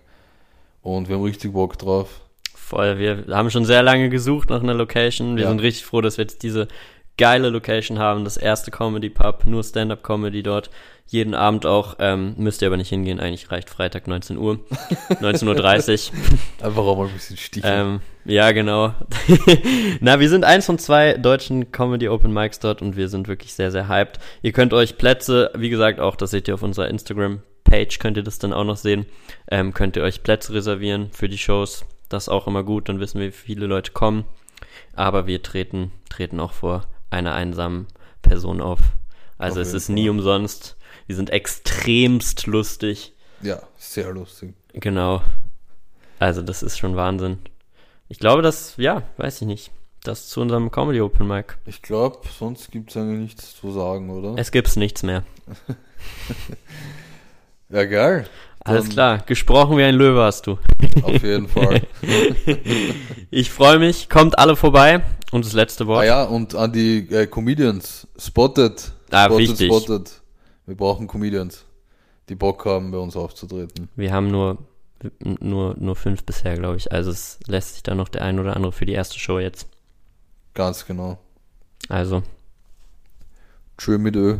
Und 0.82 1.08
wir 1.08 1.16
haben 1.16 1.22
richtig 1.22 1.52
Bock 1.52 1.78
drauf. 1.78 2.22
Voll, 2.54 2.98
wir 2.98 3.24
haben 3.30 3.50
schon 3.50 3.64
sehr 3.64 3.82
lange 3.82 4.10
gesucht 4.10 4.50
nach 4.50 4.62
einer 4.62 4.74
Location. 4.74 5.36
Wir 5.36 5.44
Ja. 5.44 5.48
sind 5.50 5.60
richtig 5.60 5.84
froh, 5.84 6.00
dass 6.00 6.18
wir 6.18 6.24
jetzt 6.24 6.42
diese 6.42 6.68
geile 7.20 7.50
Location 7.50 7.98
haben. 7.98 8.24
Das 8.24 8.38
erste 8.38 8.70
Comedy 8.70 9.10
Pub, 9.10 9.44
nur 9.44 9.62
Stand-Up-Comedy 9.62 10.42
dort. 10.42 10.70
Jeden 11.06 11.34
Abend 11.34 11.66
auch. 11.66 11.96
Ähm, 11.98 12.34
müsst 12.38 12.62
ihr 12.62 12.68
aber 12.68 12.78
nicht 12.78 12.88
hingehen, 12.88 13.20
eigentlich 13.20 13.50
reicht 13.50 13.68
Freitag 13.68 14.08
19 14.08 14.38
Uhr. 14.38 14.54
19.30 15.20 16.12
Uhr. 16.12 16.66
Einfach 16.66 16.82
auch 16.82 16.96
mal 16.96 17.08
ein 17.08 17.12
bisschen 17.12 17.36
sticheln. 17.36 17.74
Ähm, 17.74 18.00
ja, 18.24 18.52
genau. 18.52 18.94
Na, 20.00 20.18
wir 20.18 20.30
sind 20.30 20.44
eins 20.44 20.64
von 20.64 20.78
zwei 20.78 21.12
deutschen 21.12 21.72
Comedy 21.72 22.08
Open 22.08 22.32
Mics 22.32 22.58
dort 22.58 22.80
und 22.80 22.96
wir 22.96 23.10
sind 23.10 23.28
wirklich 23.28 23.52
sehr, 23.52 23.70
sehr 23.70 23.86
hyped. 23.86 24.18
Ihr 24.40 24.52
könnt 24.52 24.72
euch 24.72 24.96
Plätze, 24.96 25.50
wie 25.54 25.68
gesagt, 25.68 26.00
auch 26.00 26.16
das 26.16 26.30
seht 26.30 26.48
ihr 26.48 26.54
auf 26.54 26.62
unserer 26.62 26.88
Instagram-Page, 26.88 27.98
könnt 27.98 28.16
ihr 28.16 28.22
das 28.22 28.38
dann 28.38 28.54
auch 28.54 28.64
noch 28.64 28.78
sehen. 28.78 29.04
Ähm, 29.50 29.74
könnt 29.74 29.96
ihr 29.96 30.04
euch 30.04 30.22
Plätze 30.22 30.54
reservieren 30.54 31.10
für 31.12 31.28
die 31.28 31.38
Shows. 31.38 31.84
Das 32.08 32.24
ist 32.24 32.28
auch 32.30 32.46
immer 32.46 32.62
gut, 32.62 32.88
dann 32.88 32.98
wissen 32.98 33.20
wir, 33.20 33.26
wie 33.26 33.32
viele 33.32 33.66
Leute 33.66 33.92
kommen. 33.92 34.24
Aber 34.94 35.26
wir 35.26 35.42
treten, 35.42 35.92
treten 36.08 36.40
auch 36.40 36.52
vor 36.52 36.86
einer 37.10 37.34
einsamen 37.34 37.86
Person 38.22 38.60
auf. 38.60 38.80
Also 39.38 39.60
Auf 39.60 39.66
es 39.66 39.74
ist 39.74 39.88
nie 39.88 40.08
umsonst. 40.08 40.76
Wir 41.06 41.16
sind 41.16 41.30
extremst 41.30 42.46
lustig. 42.46 43.14
ja, 43.42 43.60
sehr 43.76 44.12
lustig. 44.12 44.54
Genau. 44.74 45.22
Also 46.18 46.42
das 46.42 46.62
ist 46.62 46.78
schon 46.78 46.96
Wahnsinn. 46.96 47.38
Ich 48.08 48.18
glaube, 48.18 48.42
das, 48.42 48.74
ja, 48.76 49.02
weiß 49.16 49.40
ich 49.42 49.46
nicht. 49.46 49.70
Das 50.02 50.28
zu 50.28 50.40
unserem 50.40 50.70
Comedy 50.70 51.00
Open 51.00 51.26
Mic. 51.26 51.56
Ich 51.66 51.82
glaube, 51.82 52.20
sonst 52.38 52.70
gibt 52.70 52.90
es 52.90 52.96
eigentlich 52.96 53.18
nichts 53.20 53.56
zu 53.56 53.70
sagen, 53.72 54.10
oder? 54.10 54.34
Es 54.38 54.50
gibt's 54.50 54.76
nichts 54.76 55.02
mehr. 55.02 55.24
Ja, 57.72 57.84
geil. 57.84 58.26
Alles 58.64 58.88
klar. 58.88 59.18
Gesprochen 59.26 59.76
wie 59.78 59.84
ein 59.84 59.94
Löwe 59.94 60.22
hast 60.22 60.46
du. 60.48 60.58
Auf 61.02 61.22
jeden 61.22 61.48
Fall. 61.48 61.82
Ich 63.30 63.50
freue 63.50 63.78
mich. 63.78 64.08
Kommt 64.08 64.38
alle 64.40 64.56
vorbei. 64.56 65.02
Und 65.30 65.44
das 65.44 65.52
letzte 65.52 65.84
ah 65.84 65.86
Wort. 65.86 66.06
ja, 66.06 66.24
und 66.24 66.54
an 66.54 66.72
die 66.72 67.08
äh, 67.10 67.26
Comedians. 67.26 68.06
Spotted. 68.18 68.92
Ah, 69.10 69.26
spotted, 69.26 69.48
wichtig. 69.50 69.72
spotted. 69.72 70.20
Wir 70.66 70.76
brauchen 70.76 71.06
Comedians, 71.06 71.64
die 72.28 72.34
Bock 72.34 72.64
haben, 72.64 72.90
bei 72.90 72.98
uns 72.98 73.16
aufzutreten. 73.16 73.88
Wir 73.96 74.12
haben 74.12 74.30
nur, 74.30 74.58
nur, 75.18 75.76
nur 75.78 75.96
fünf 75.96 76.24
bisher, 76.24 76.54
glaube 76.54 76.76
ich. 76.76 76.92
Also 76.92 77.10
es 77.10 77.38
lässt 77.46 77.74
sich 77.74 77.82
da 77.82 77.94
noch 77.94 78.08
der 78.08 78.22
ein 78.22 78.38
oder 78.38 78.56
andere 78.56 78.72
für 78.72 78.86
die 78.86 78.92
erste 78.92 79.18
Show 79.18 79.38
jetzt. 79.38 79.66
Ganz 80.54 80.86
genau. 80.86 81.18
Also, 81.88 82.22
Tschö 83.78 83.98
mit 83.98 84.14
Ö. 84.14 84.36